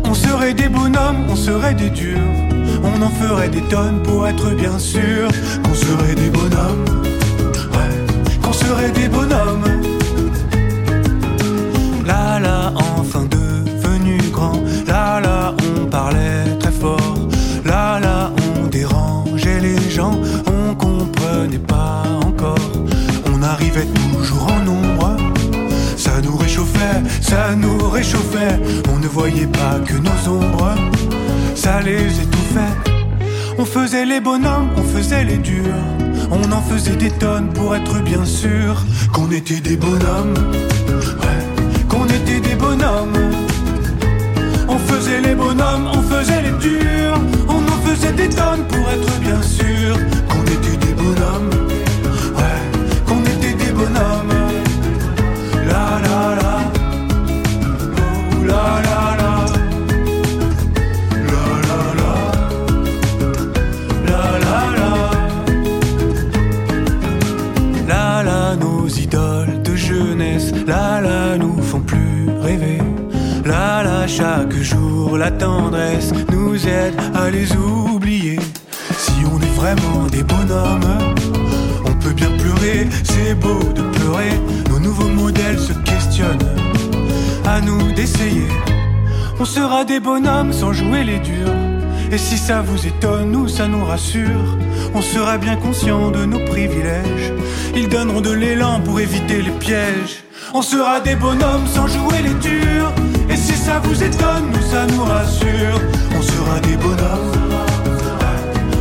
On 0.04 0.14
serait 0.14 0.54
des 0.54 0.68
bonhommes, 0.68 1.24
on 1.30 1.38
serait 1.38 1.74
des 1.74 1.90
durs. 1.90 2.36
On 2.84 3.02
en 3.02 3.10
ferait 3.12 3.48
des 3.48 3.62
tonnes 3.74 4.02
pour 4.04 4.28
être 4.28 4.50
bien 4.50 4.78
sûr 4.78 5.30
qu'on 5.64 5.74
serait 5.74 6.16
des 6.16 6.30
bonhommes. 6.30 6.86
Ouais, 7.76 7.96
qu'on 8.44 8.52
serait 8.52 8.92
des 8.92 9.08
bonhommes. 9.08 9.64
Là, 12.06 12.42
là, 12.42 12.74
enfin 12.76 13.24
devenu 13.24 14.18
grand. 14.34 14.60
Ça 27.36 27.54
nous 27.54 27.90
réchauffait. 27.90 28.56
On 28.94 28.98
ne 29.00 29.08
voyait 29.08 29.52
pas 29.62 29.76
que 29.88 29.98
nos 30.08 30.22
ombres. 30.38 30.74
Ça 31.54 31.82
les 31.82 32.06
étouffait. 32.24 32.76
On 33.58 33.66
faisait 33.66 34.06
les 34.06 34.22
bonhommes, 34.22 34.70
on 34.78 34.84
faisait 34.84 35.26
les 35.26 35.38
durs. 35.38 35.84
On 36.32 36.50
en 36.58 36.62
faisait 36.62 36.96
des 36.96 37.12
tonnes 37.12 37.50
pour 37.58 37.76
être 37.76 37.96
bien 38.12 38.24
sûr 38.24 38.72
qu'on 39.14 39.30
était 39.32 39.62
des 39.70 39.76
bonhommes. 39.76 40.38
Ouais, 41.24 41.44
qu'on 41.90 42.06
était 42.06 42.42
des 42.48 42.56
bonhommes. 42.56 43.20
On 44.70 44.80
faisait 44.90 45.22
les 45.28 45.36
bonhommes, 45.36 45.88
on 45.98 46.04
faisait 46.14 46.42
les 46.48 46.56
durs. 46.68 47.20
On 47.50 47.62
en 47.74 47.80
faisait 47.88 48.14
des 48.14 48.30
tonnes 48.30 48.66
pour 48.72 48.86
être 48.96 49.14
bien 49.28 49.42
sûr 49.42 49.92
qu'on 50.30 50.46
était 50.56 50.78
des 50.86 50.94
bonhommes. 50.94 51.75
Si 78.98 79.12
on 79.30 79.40
est 79.42 79.56
vraiment 79.58 80.08
des 80.10 80.24
bonhommes, 80.24 81.14
on 81.86 81.92
peut 81.96 82.14
bien 82.14 82.30
pleurer, 82.30 82.88
c'est 83.04 83.36
beau 83.36 83.60
de 83.60 83.82
pleurer. 83.82 84.32
Nos 84.70 84.80
nouveaux 84.80 85.10
modèles 85.10 85.60
se 85.60 85.74
questionnent, 85.74 86.56
à 87.46 87.60
nous 87.60 87.92
d'essayer. 87.92 88.48
On 89.38 89.44
sera 89.44 89.84
des 89.84 90.00
bonhommes 90.00 90.54
sans 90.54 90.72
jouer 90.72 91.04
les 91.04 91.20
durs. 91.20 91.52
Et 92.10 92.18
si 92.18 92.38
ça 92.38 92.62
vous 92.62 92.88
étonne 92.88 93.36
ou 93.36 93.50
ça 93.50 93.68
nous 93.68 93.84
rassure, 93.84 94.58
on 94.94 95.02
sera 95.02 95.38
bien 95.38 95.58
conscient 95.58 96.12
de 96.12 96.24
nos 96.24 96.46
privilèges. 96.46 97.34
Ils 97.76 97.90
donneront 97.90 98.22
de 98.22 98.32
l'élan 98.32 98.80
pour 98.80 99.02
éviter 99.02 99.42
les 99.42 99.58
pièges. 99.60 100.24
On 100.54 100.62
sera 100.62 101.02
des 101.02 101.16
bonhommes 101.16 101.68
sans 101.68 101.88
jouer 101.88 102.22
les 102.24 102.36
durs. 102.36 102.94
Ça 103.66 103.80
vous 103.80 104.04
étonne 104.04 104.52
ou 104.56 104.62
ça 104.62 104.86
nous 104.86 105.04
rassure, 105.06 105.80
on 106.16 106.22
sera 106.22 106.60
des 106.60 106.78
bonhommes. 106.78 107.32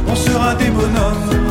On 0.06 0.14
sera 0.14 0.54
des 0.56 0.68
bonhommes. 0.68 1.43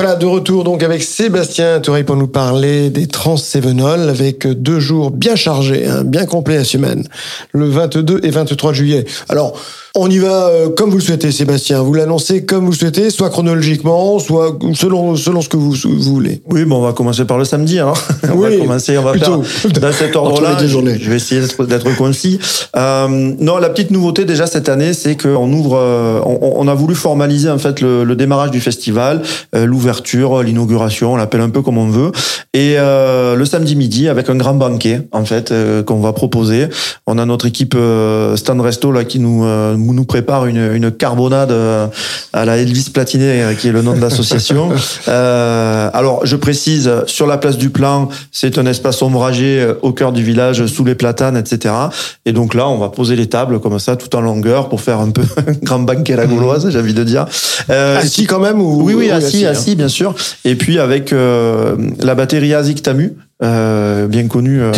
Voilà, 0.00 0.14
de 0.14 0.26
retour 0.26 0.62
donc 0.62 0.84
avec 0.84 1.02
Sébastien 1.02 1.80
Touré 1.80 2.04
pour 2.04 2.14
nous 2.14 2.28
parler 2.28 2.88
des 2.88 3.08
Trans 3.08 3.36
Sévenol 3.36 4.08
avec 4.08 4.46
deux 4.46 4.78
jours 4.78 5.10
bien 5.10 5.34
chargés, 5.34 5.88
hein, 5.88 6.04
bien 6.04 6.24
complets 6.24 6.58
à 6.58 6.62
semaine, 6.62 7.02
le 7.50 7.68
22 7.68 8.20
et 8.22 8.30
23 8.30 8.72
juillet. 8.72 9.04
Alors, 9.28 9.60
On 10.00 10.08
y 10.08 10.18
va 10.18 10.46
euh, 10.48 10.68
comme 10.68 10.90
vous 10.90 10.98
le 10.98 11.02
souhaitez, 11.02 11.32
Sébastien. 11.32 11.82
Vous 11.82 11.92
l'annoncez 11.92 12.44
comme 12.44 12.64
vous 12.64 12.70
le 12.70 12.76
souhaitez, 12.76 13.10
soit 13.10 13.30
chronologiquement, 13.30 14.18
soit 14.18 14.56
selon, 14.74 15.16
selon 15.16 15.40
ce 15.40 15.48
que 15.48 15.56
vous, 15.56 15.72
vous 15.72 16.00
voulez. 16.14 16.40
Oui, 16.48 16.64
bon, 16.64 16.76
on 16.76 16.82
va 16.82 16.92
commencer 16.92 17.24
par 17.24 17.36
le 17.38 17.44
samedi. 17.44 17.78
Hein. 17.80 17.92
on 18.32 18.36
Oui, 18.36 18.50
va 18.56 18.56
commencer, 18.62 18.96
on 18.96 19.02
va 19.02 19.12
plutôt. 19.12 19.42
faire 19.42 19.72
dans 19.72 19.92
cet 19.92 20.14
ordre-là. 20.14 20.56
Je 20.60 21.10
vais 21.10 21.16
essayer 21.16 21.40
d'être 21.40 21.96
concis. 21.96 22.38
Euh, 22.76 23.08
non, 23.40 23.58
la 23.58 23.70
petite 23.70 23.90
nouveauté 23.90 24.24
déjà 24.24 24.46
cette 24.46 24.68
année, 24.68 24.92
c'est 24.92 25.20
qu'on 25.20 25.52
ouvre, 25.52 25.76
euh, 25.76 26.20
on, 26.24 26.54
on 26.56 26.68
a 26.68 26.74
voulu 26.74 26.94
formaliser 26.94 27.50
en 27.50 27.58
fait 27.58 27.80
le, 27.80 28.04
le 28.04 28.16
démarrage 28.16 28.50
du 28.50 28.60
festival, 28.60 29.22
euh, 29.56 29.66
l'ouverture, 29.66 30.42
l'inauguration, 30.42 31.14
on 31.14 31.16
l'appelle 31.16 31.40
un 31.40 31.50
peu 31.50 31.62
comme 31.62 31.78
on 31.78 31.88
veut, 31.88 32.12
et 32.54 32.74
euh, 32.78 33.34
le 33.34 33.44
samedi 33.44 33.74
midi 33.76 34.08
avec 34.08 34.30
un 34.30 34.36
grand 34.36 34.54
banquet 34.54 35.02
en 35.12 35.24
fait 35.24 35.50
euh, 35.50 35.82
qu'on 35.82 36.00
va 36.00 36.12
proposer. 36.12 36.68
On 37.06 37.18
a 37.18 37.24
notre 37.26 37.46
équipe 37.46 37.74
euh, 37.76 38.36
Stand 38.36 38.60
Resto 38.60 38.92
là 38.92 39.04
qui 39.04 39.18
nous 39.18 39.44
euh, 39.44 39.76
nous 39.92 40.04
prépare 40.04 40.46
une, 40.46 40.72
une 40.74 40.90
carbonade 40.90 41.52
euh, 41.52 41.86
à 42.32 42.44
la 42.44 42.56
Elvis 42.56 42.90
Platiné 42.92 43.42
euh, 43.42 43.54
qui 43.54 43.68
est 43.68 43.72
le 43.72 43.82
nom 43.82 43.94
de 43.94 44.00
l'association. 44.00 44.70
Euh, 45.08 45.90
alors 45.94 46.26
je 46.26 46.36
précise 46.36 46.90
sur 47.06 47.26
la 47.26 47.38
place 47.38 47.56
du 47.56 47.70
Plan, 47.70 48.08
c'est 48.32 48.58
un 48.58 48.66
espace 48.66 49.00
ombragé 49.02 49.60
euh, 49.60 49.74
au 49.82 49.92
cœur 49.92 50.12
du 50.12 50.22
village 50.22 50.66
sous 50.66 50.84
les 50.84 50.94
platanes, 50.94 51.36
etc. 51.36 51.74
Et 52.24 52.32
donc 52.32 52.54
là, 52.54 52.68
on 52.68 52.78
va 52.78 52.88
poser 52.88 53.16
les 53.16 53.28
tables 53.28 53.60
comme 53.60 53.78
ça 53.78 53.96
tout 53.96 54.14
en 54.16 54.20
longueur 54.20 54.68
pour 54.68 54.80
faire 54.80 55.00
un 55.00 55.10
peu 55.10 55.22
un 55.46 55.52
grand 55.62 55.80
banquet 55.80 56.14
à 56.14 56.16
la 56.16 56.26
gauloise, 56.26 56.68
j'ai 56.70 56.78
envie 56.78 56.94
de 56.94 57.04
dire. 57.04 57.26
Euh, 57.70 57.98
Assis 57.98 58.26
quand 58.26 58.40
même 58.40 58.60
ou 58.60 58.82
oui, 58.82 58.94
oui, 58.94 59.10
assis, 59.10 59.46
hein. 59.46 59.50
assis, 59.50 59.76
bien 59.76 59.88
sûr. 59.88 60.14
Et 60.44 60.54
puis 60.54 60.78
avec 60.78 61.12
euh, 61.12 61.76
la 62.00 62.14
batterie 62.14 62.54
Azik 62.54 62.82
Tamu, 62.82 63.16
euh, 63.42 64.06
bien 64.08 64.26
connue 64.26 64.60
euh, 64.60 64.72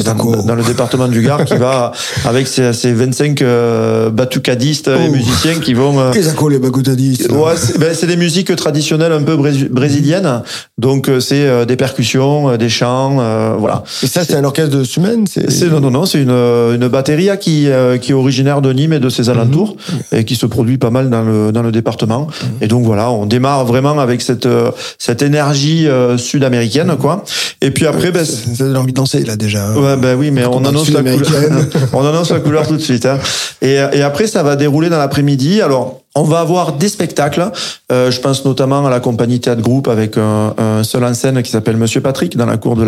dans, 0.44 0.54
le 0.54 0.62
département 0.62 1.08
du 1.08 1.22
Gard, 1.22 1.44
qui 1.44 1.56
va 1.56 1.92
avec 2.26 2.46
ses, 2.46 2.72
ses 2.72 2.92
25 2.92 3.40
euh, 3.42 4.10
batucadistes 4.10 4.88
et 4.88 5.06
Oh. 5.08 5.10
musiciens 5.10 5.54
qui 5.60 5.72
vont. 5.74 5.98
euh, 5.98 6.12
Les 6.12 6.28
accords, 6.28 6.50
les 6.50 6.58
bagoutadistes. 6.58 7.30
Ouais, 7.32 7.52
c'est 7.56 7.78
ben, 7.78 7.94
c'est 7.94 8.06
des 8.06 8.16
musiques 8.16 8.54
traditionnelles 8.56 9.12
un 9.12 9.22
peu 9.22 9.36
brés- 9.36 9.68
brésiliennes. 9.70 10.42
Donc 10.78 11.08
euh, 11.08 11.20
c'est 11.20 11.46
euh, 11.46 11.64
des 11.64 11.76
percussions, 11.76 12.50
euh, 12.50 12.56
des 12.58 12.68
chants, 12.68 13.16
euh, 13.20 13.54
voilà. 13.58 13.82
Et 14.02 14.06
ça, 14.06 14.24
c'est 14.24 14.34
un 14.36 14.44
orchestre 14.44 14.76
de 14.76 14.84
Sumen 14.84 15.24
C'est 15.26 15.70
non 15.70 15.80
non 15.80 15.90
non, 15.90 16.04
c'est 16.06 16.20
une 16.20 16.30
une 16.30 16.88
batterie 16.88 17.30
qui 17.40 17.68
euh, 17.68 17.96
qui 17.98 18.10
est 18.12 18.14
originaire 18.14 18.60
de 18.60 18.72
Nîmes 18.72 18.92
et 18.92 19.00
de 19.00 19.08
ses 19.08 19.28
alentours 19.30 19.76
et 20.12 20.24
qui 20.24 20.36
se 20.36 20.46
produit 20.46 20.76
pas 20.78 20.90
mal 20.90 21.08
dans 21.10 21.22
le 21.22 21.50
dans 21.52 21.62
le 21.62 21.72
département. 21.72 22.26
Et 22.60 22.66
donc 22.66 22.84
voilà, 22.84 23.10
on 23.10 23.26
démarre 23.26 23.64
vraiment 23.64 23.98
avec 23.98 24.20
cette 24.22 24.46
euh, 24.46 24.70
cette 24.98 25.22
énergie 25.22 25.86
euh, 25.88 26.18
sud-américaine 26.18 26.94
quoi. 27.00 27.24
Et 27.62 27.70
puis 27.70 27.86
après 27.86 28.10
ben, 28.10 28.24
Ça 28.54 28.64
donne 28.64 28.76
envie 28.76 28.92
de 28.92 28.96
danser, 28.96 29.24
là, 29.24 29.36
déjà. 29.36 29.72
Ouais, 29.72 29.96
ben 29.96 30.16
oui, 30.16 30.30
mais 30.30 30.44
on 30.46 30.64
annonce, 30.64 30.90
la 30.90 31.02
couleur, 31.02 31.50
on 31.92 32.04
annonce 32.04 32.30
la 32.30 32.40
couleur 32.40 32.66
tout 32.66 32.76
de 32.76 32.82
suite. 32.82 33.06
Hein. 33.06 33.18
Et, 33.62 33.74
et 33.74 34.02
après, 34.02 34.26
ça 34.26 34.42
va 34.42 34.56
dérouler 34.56 34.88
dans 34.88 34.98
l'après-midi. 34.98 35.60
Alors, 35.60 36.00
on 36.14 36.24
va 36.24 36.40
avoir 36.40 36.72
des 36.72 36.88
spectacles. 36.88 37.50
Euh, 37.92 38.10
je 38.10 38.20
pense 38.20 38.44
notamment 38.44 38.84
à 38.84 38.90
la 38.90 39.00
compagnie 39.00 39.40
Théâtre 39.40 39.62
Groupe 39.62 39.88
avec 39.88 40.16
un, 40.18 40.54
un 40.58 40.82
seul 40.82 41.04
en 41.04 41.14
scène 41.14 41.42
qui 41.42 41.50
s'appelle 41.50 41.76
Monsieur 41.76 42.00
Patrick 42.00 42.36
dans 42.36 42.46
la 42.46 42.56
cour 42.56 42.76
de 42.76 42.84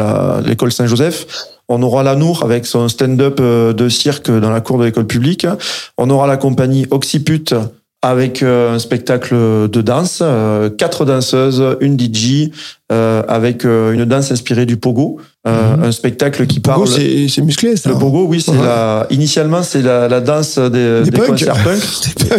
l'école 0.47 0.73
Saint-Joseph. 0.73 1.27
On 1.69 1.83
aura 1.83 2.03
Lanour 2.03 2.43
avec 2.45 2.67
son 2.67 2.89
stand-up 2.89 3.39
euh, 3.41 3.73
de 3.73 3.89
cirque 3.89 4.31
dans 4.31 4.51
la 4.51 4.61
cour 4.61 4.79
de 4.79 4.85
l'école 4.85 5.07
publique. 5.07 5.47
On 5.99 6.11
aura 6.11 6.27
la 6.27 6.37
compagnie 6.37 6.87
Occiput 6.91 7.55
avec 8.05 8.43
euh, 8.43 8.75
un 8.75 8.79
spectacle 8.81 9.35
de 9.69 9.81
danse, 9.81 10.19
euh, 10.23 10.69
quatre 10.71 11.05
danseuses, 11.05 11.63
une 11.81 11.97
DJ, 11.99 12.51
euh, 12.91 13.23
avec 13.29 13.65
une 13.65 14.05
danse 14.05 14.33
inspirée 14.33 14.67
du 14.67 14.77
pogo, 14.77 15.21
euh, 15.47 15.77
un 15.83 15.93
spectacle 15.93 16.47
qui 16.47 16.61
Pogo, 16.61 16.85
parle. 16.85 16.89
c'est 16.89 17.29
c'est 17.29 17.43
musclé, 17.43 17.77
ça. 17.77 17.89
Le 17.91 17.95
hein. 17.95 17.99
pogo, 17.99 18.27
oui, 18.29 18.41
c'est 18.41 18.51
Ouais. 18.53 18.59
la. 18.65 19.07
Initialement, 19.11 19.63
c'est 19.63 19.83
la, 19.83 20.09
la 20.09 20.21
danse 20.21 20.59
des, 20.59 21.03
Des 21.05 21.11
des 21.11 21.19
concerts 21.21 21.55
punk, 21.65 21.81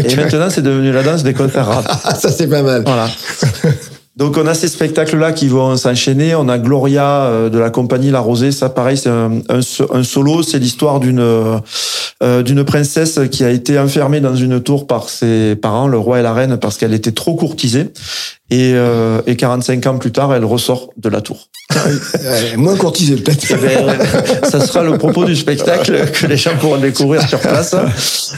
Des 0.03 0.13
et 0.13 0.15
maintenant, 0.17 0.49
c'est 0.49 0.61
devenu 0.61 0.91
la 0.91 1.03
danse 1.03 1.23
des 1.23 1.33
concerts 1.33 1.65
rap. 1.65 1.85
Ça, 2.19 2.29
c'est 2.29 2.47
pas 2.47 2.61
mal. 2.61 2.83
Voilà. 2.85 3.07
Donc 4.15 4.37
on 4.37 4.45
a 4.45 4.53
ces 4.53 4.67
spectacles-là 4.67 5.31
qui 5.31 5.47
vont 5.47 5.75
s'enchaîner. 5.75 6.35
On 6.35 6.47
a 6.47 6.59
Gloria 6.59 7.23
euh, 7.23 7.49
de 7.49 7.57
la 7.57 7.71
compagnie 7.71 8.11
La 8.11 8.19
Rosée. 8.19 8.51
Ça, 8.51 8.69
pareil, 8.69 8.95
c'est 8.95 9.09
un, 9.09 9.39
un 9.49 9.61
so- 9.63 9.89
un 9.91 10.03
solo. 10.03 10.43
C'est 10.43 10.59
l'histoire 10.59 10.99
d'une 10.99 11.19
euh, 11.19 12.43
d'une 12.43 12.63
princesse 12.63 13.19
qui 13.31 13.43
a 13.43 13.49
été 13.49 13.77
enfermée 13.79 14.21
dans 14.21 14.35
une 14.35 14.61
tour 14.61 14.87
par 14.87 15.09
ses 15.09 15.55
parents, 15.55 15.87
le 15.87 15.97
roi 15.97 16.19
et 16.19 16.21
la 16.21 16.33
reine, 16.33 16.57
parce 16.57 16.77
qu'elle 16.77 16.93
était 16.93 17.11
trop 17.11 17.33
courtisée. 17.35 17.87
Et, 18.49 18.73
euh, 18.75 19.21
et 19.25 19.35
45 19.35 19.87
ans 19.87 19.97
plus 19.97 20.11
tard, 20.11 20.33
elle 20.33 20.45
ressort 20.45 20.89
de 20.97 21.09
la 21.09 21.21
tour. 21.21 21.47
Moins 22.57 22.75
courtisé, 22.75 23.15
peut-être. 23.15 23.45
Eh 23.49 23.55
ben, 23.55 23.97
ça 24.47 24.59
sera 24.59 24.83
le 24.83 24.97
propos 24.97 25.23
du 25.25 25.35
spectacle 25.35 26.11
que 26.11 26.27
les 26.27 26.37
gens 26.37 26.51
pourront 26.59 26.77
découvrir 26.77 27.27
sur 27.27 27.39
place. 27.39 27.73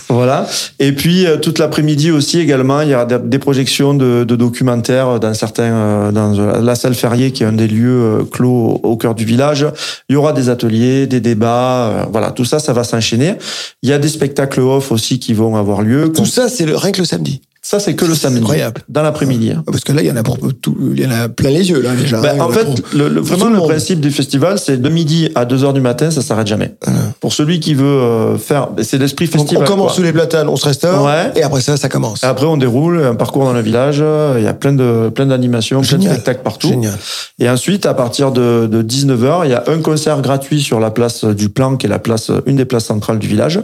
Voilà. 0.08 0.48
Et 0.80 0.92
puis 0.94 1.26
euh, 1.26 1.38
toute 1.38 1.60
l'après-midi 1.60 2.12
aussi 2.12 2.40
également, 2.40 2.82
il 2.82 2.90
y 2.90 2.96
aura 2.96 3.06
des- 3.06 3.40
projections 3.40 3.94
de, 3.94 4.24
de 4.24 4.36
documentaires 4.36 5.20
dans 5.20 5.34
certains, 5.34 5.74
euh, 5.74 6.12
dans 6.12 6.62
la 6.62 6.76
salle 6.76 6.96
Ferrier 6.96 7.32
qui 7.32 7.44
est 7.44 7.48
un 7.48 7.52
des 7.52 7.68
lieux 7.68 8.20
euh, 8.22 8.24
clos 8.24 8.80
au 8.84 8.96
cœur 8.98 9.16
du 9.16 9.26
village. 9.26 9.66
Il 10.08 10.14
y 10.14 10.16
aura 10.16 10.32
des 10.34 10.50
ateliers, 10.50 11.08
des 11.08 11.20
débats. 11.20 12.08
Voilà, 12.12 12.32
tout 12.32 12.46
ça, 12.46 12.60
ça 12.60 12.72
va 12.74 12.84
s'enchaîner. 12.84 13.36
Il 13.82 13.90
y 13.90 13.94
a 13.94 13.98
des 13.98 14.08
spectacles 14.08 14.62
off 14.62 14.92
aussi 14.92 15.20
qui 15.20 15.34
vont 15.34 15.56
avoir 15.58 15.82
lieu. 15.82 16.12
Tout 16.14 16.26
ça, 16.26 16.48
c'est 16.48 16.66
le, 16.66 16.78
rien 16.78 16.92
que 16.92 17.00
le 17.00 17.06
samedi. 17.06 17.42
Ça, 17.68 17.80
c'est 17.80 17.96
que 17.96 18.06
le 18.06 18.14
samedi. 18.14 18.42
incroyable. 18.42 18.82
Dans 18.90 19.02
l'après-midi. 19.02 19.50
hein. 19.52 19.64
Parce 19.66 19.84
que 19.84 19.92
là, 19.92 20.04
il 20.04 20.08
y 20.08 20.12
en 20.12 20.16
a 20.16 20.22
pour 20.22 20.38
tout, 20.62 20.78
il 20.96 21.02
y 21.02 21.08
en 21.08 21.10
a 21.10 21.30
plein 21.30 21.50
les 21.50 21.68
yeux, 21.68 21.82
là, 21.82 21.96
déjà. 21.96 22.22
Ben, 22.22 22.40
en 22.40 22.50
fait, 22.50 22.64
pour- 22.64 22.76
le, 22.94 23.10
le- 23.10 23.22
vraiment 23.22 23.50
le 23.50 23.60
principe 23.60 24.00
du 24.02 24.12
festival, 24.12 24.60
c'est 24.60 24.80
de 24.80 24.88
midi 24.88 25.30
à 25.34 25.46
2 25.46 25.64
heures 25.64 25.74
du 25.74 25.82
matin, 25.82 26.12
ça 26.12 26.22
s'arrête 26.22 26.46
jamais. 26.46 26.76
Pour 27.22 27.34
celui 27.34 27.60
qui 27.60 27.74
veut 27.74 27.84
euh, 27.86 28.38
faire, 28.38 28.68
c'est 28.84 29.00
l'esprit 29.00 29.26
Donc, 29.26 29.34
festival. 29.40 29.64
on 29.64 29.66
commence 29.68 29.88
quoi. 29.88 29.96
sous 29.96 30.04
les 30.04 30.14
platanes, 30.14 30.48
on 30.48 30.56
se 30.58 30.66
restaure. 30.68 31.04
Ouais. 31.06 31.32
Et 31.36 31.42
après 31.42 31.62
ça, 31.62 31.76
ça 31.76 31.90
commence. 31.90 32.22
Et 32.24 32.28
Après, 32.28 32.46
on 32.46 32.56
déroule 32.58 33.04
un 33.04 33.16
parcours 33.16 33.46
dans 33.46 33.54
le 33.54 33.62
village. 33.62 33.98
Il 34.38 34.44
y 34.44 34.48
a 34.48 34.54
plein 34.54 34.74
de 34.74 35.10
plein 35.10 35.26
d'animations, 35.26 35.82
plein 35.82 35.98
de 35.98 36.04
spectacles 36.04 36.44
partout. 36.44 36.68
Génial. 36.68 36.94
Et 37.40 37.50
ensuite, 37.50 37.88
à 37.88 37.96
partir 37.96 38.32
de, 38.32 38.68
de 38.72 38.84
19h, 38.84 39.42
il 39.46 39.50
y 39.50 39.56
a 39.56 39.64
un 39.68 39.80
concert 39.80 40.22
gratuit 40.22 40.62
sur 40.62 40.80
la 40.80 40.92
place 40.92 41.26
du 41.26 41.50
Plan, 41.50 41.78
qui 41.78 41.88
est 41.88 41.90
la 41.90 41.98
place, 41.98 42.30
une 42.46 42.58
des 42.58 42.66
places 42.66 42.86
centrales 42.86 43.18
du 43.18 43.28
village, 43.28 43.60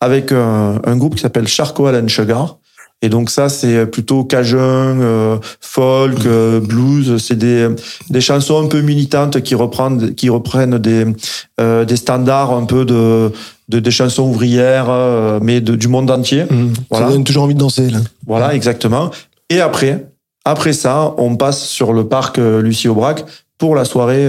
avec 0.00 0.32
un, 0.32 0.80
un 0.84 0.96
groupe 0.96 1.14
qui 1.14 1.22
s'appelle 1.22 1.46
Charco 1.46 1.86
Allen 1.86 2.08
Sugar. 2.08 2.56
Et 3.02 3.10
donc 3.10 3.28
ça, 3.28 3.50
c'est 3.50 3.84
plutôt 3.84 4.24
cajun, 4.24 4.58
euh, 4.58 5.36
folk, 5.60 6.24
euh, 6.24 6.58
blues. 6.60 7.22
C'est 7.22 7.36
des, 7.36 7.68
des 8.08 8.20
chansons 8.22 8.64
un 8.64 8.66
peu 8.66 8.80
militantes 8.80 9.42
qui 9.42 9.54
reprennent, 9.54 10.14
qui 10.14 10.30
reprennent 10.30 10.78
des, 10.78 11.04
euh, 11.60 11.84
des 11.84 11.96
standards 11.96 12.52
un 12.52 12.64
peu 12.64 12.86
de, 12.86 13.30
de 13.68 13.78
des 13.78 13.90
chansons 13.90 14.22
ouvrières, 14.22 14.88
mais 15.42 15.60
de, 15.60 15.74
du 15.76 15.88
monde 15.88 16.10
entier. 16.10 16.44
Mmh. 16.44 16.72
Voilà. 16.88 17.06
Ça 17.06 17.12
donne 17.12 17.24
toujours 17.24 17.42
envie 17.42 17.54
de 17.54 17.58
danser, 17.58 17.90
là. 17.90 17.98
Voilà, 18.26 18.54
exactement. 18.54 19.10
Et 19.50 19.60
après, 19.60 20.06
après 20.46 20.72
ça, 20.72 21.14
on 21.18 21.36
passe 21.36 21.62
sur 21.62 21.92
le 21.92 22.08
parc 22.08 22.38
Lucie 22.38 22.88
Aubrac 22.88 23.26
pour 23.58 23.74
la 23.74 23.84
soirée 23.84 24.26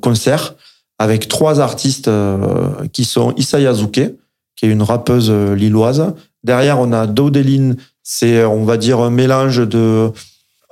concert 0.00 0.56
avec 0.98 1.28
trois 1.28 1.60
artistes 1.60 2.10
qui 2.92 3.04
sont 3.04 3.34
Issa 3.36 3.60
Yazuke, 3.60 4.14
qui 4.56 4.66
est 4.66 4.68
une 4.68 4.82
rappeuse 4.82 5.30
lilloise. 5.30 6.12
Derrière, 6.44 6.78
on 6.78 6.92
a 6.92 7.06
Daudeline, 7.06 7.76
c'est 8.02 8.38
euh, 8.38 8.48
on 8.48 8.64
va 8.64 8.76
dire 8.76 9.00
un 9.00 9.10
mélange 9.10 9.58
de 9.68 10.10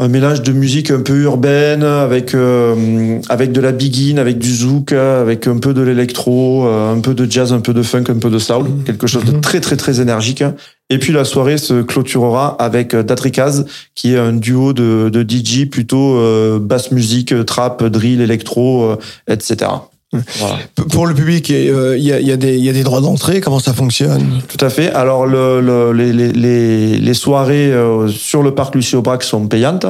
un 0.01 0.07
mélange 0.07 0.43
de 0.43 0.53
musique 0.53 0.93
un 0.93 1.01
peu 1.01 1.17
urbaine 1.23 1.83
avec 1.83 2.33
euh, 2.35 3.19
avec 3.29 3.51
de 3.51 3.61
la 3.61 3.73
biguine, 3.73 4.21
avec 4.21 4.39
du 4.39 4.55
zouk, 4.55 4.93
avec 4.93 5.49
un 5.49 5.59
peu 5.59 5.75
de 5.75 5.83
l'électro, 5.83 6.67
euh, 6.67 6.95
un 6.95 7.01
peu 7.01 7.15
de 7.15 7.29
jazz, 7.29 7.53
un 7.53 7.61
peu 7.61 7.75
de 7.75 7.83
funk, 7.83 8.05
un 8.09 8.19
peu 8.19 8.31
de 8.31 8.39
soul, 8.39 8.67
quelque 8.87 9.09
chose 9.09 9.25
de 9.25 9.39
très 9.41 9.61
très 9.61 9.77
très 9.77 10.01
énergique. 10.01 10.45
Et 10.91 10.99
puis 10.99 11.13
la 11.13 11.25
soirée 11.25 11.59
se 11.59 11.83
clôturera 11.83 12.57
avec 12.61 12.95
Datrikaz, 12.95 13.67
qui 13.97 14.15
est 14.15 14.19
un 14.19 14.33
duo 14.33 14.73
de, 14.73 15.11
de 15.13 15.27
DJ 15.29 15.69
plutôt 15.69 16.17
euh, 16.17 16.61
basse 16.61 16.93
musique, 16.93 17.35
trap, 17.45 17.83
drill, 17.85 18.21
électro, 18.21 18.85
euh, 18.85 18.97
etc. 19.27 19.71
Voilà. 20.13 20.59
Pour 20.91 21.07
le 21.07 21.15
public, 21.15 21.51
euh, 21.51 21.97
il 21.99 22.05
y, 22.05 22.13
a, 22.13 22.19
il 22.21 22.27
y, 22.27 22.33
a 22.33 22.37
des- 22.39 22.57
il 22.57 22.65
y 22.65 22.69
a 22.71 22.73
des 22.73 22.83
droits 22.83 23.01
d'entrée. 23.03 23.41
Comment 23.43 23.59
ça 23.61 23.75
fonctionne? 23.75 24.41
Tout 24.49 24.65
à 24.65 24.71
fait. 24.71 24.91
Alors 24.91 25.27
le, 25.27 25.61
le- 25.61 25.93
les, 25.93 26.13
les- 26.15 26.33
les, 26.33 26.97
les 26.99 27.15
soirées 27.15 27.71
euh, 27.73 28.09
sur 28.09 28.43
le 28.43 28.55
parc 28.55 28.75
Lucie 28.75 28.97
Aubrac 28.97 29.23
sont 29.23 29.47
payantes. 29.49 29.87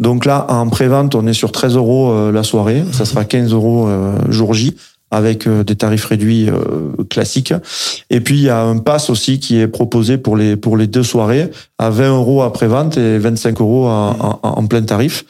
Donc 0.00 0.24
là, 0.24 0.46
en 0.48 0.68
pré-vente, 0.68 1.14
on 1.14 1.26
est 1.28 1.32
sur 1.32 1.52
13 1.52 1.76
euros 1.76 2.10
euh, 2.10 2.32
la 2.32 2.42
soirée. 2.42 2.82
Ça 2.92 3.04
sera 3.04 3.24
15 3.24 3.52
euros 3.52 3.86
euh, 3.88 4.16
jour 4.30 4.52
J 4.52 4.74
avec 5.12 5.46
des 5.46 5.76
tarifs 5.76 6.06
réduits 6.06 6.48
classiques. 7.10 7.52
Et 8.08 8.20
puis 8.22 8.36
il 8.36 8.42
y 8.44 8.48
a 8.48 8.62
un 8.62 8.78
pass 8.78 9.10
aussi 9.10 9.38
qui 9.40 9.60
est 9.60 9.68
proposé 9.68 10.16
pour 10.16 10.36
les 10.38 10.56
pour 10.56 10.78
les 10.78 10.86
deux 10.86 11.02
soirées 11.02 11.50
à 11.78 11.90
20 11.90 12.16
euros 12.16 12.40
après 12.40 12.66
vente 12.66 12.96
et 12.96 13.18
25 13.18 13.60
euros 13.60 13.86
en, 13.88 14.16
en- 14.18 14.40
en 14.42 14.66
plein 14.66 14.80
tarif. 14.80 15.26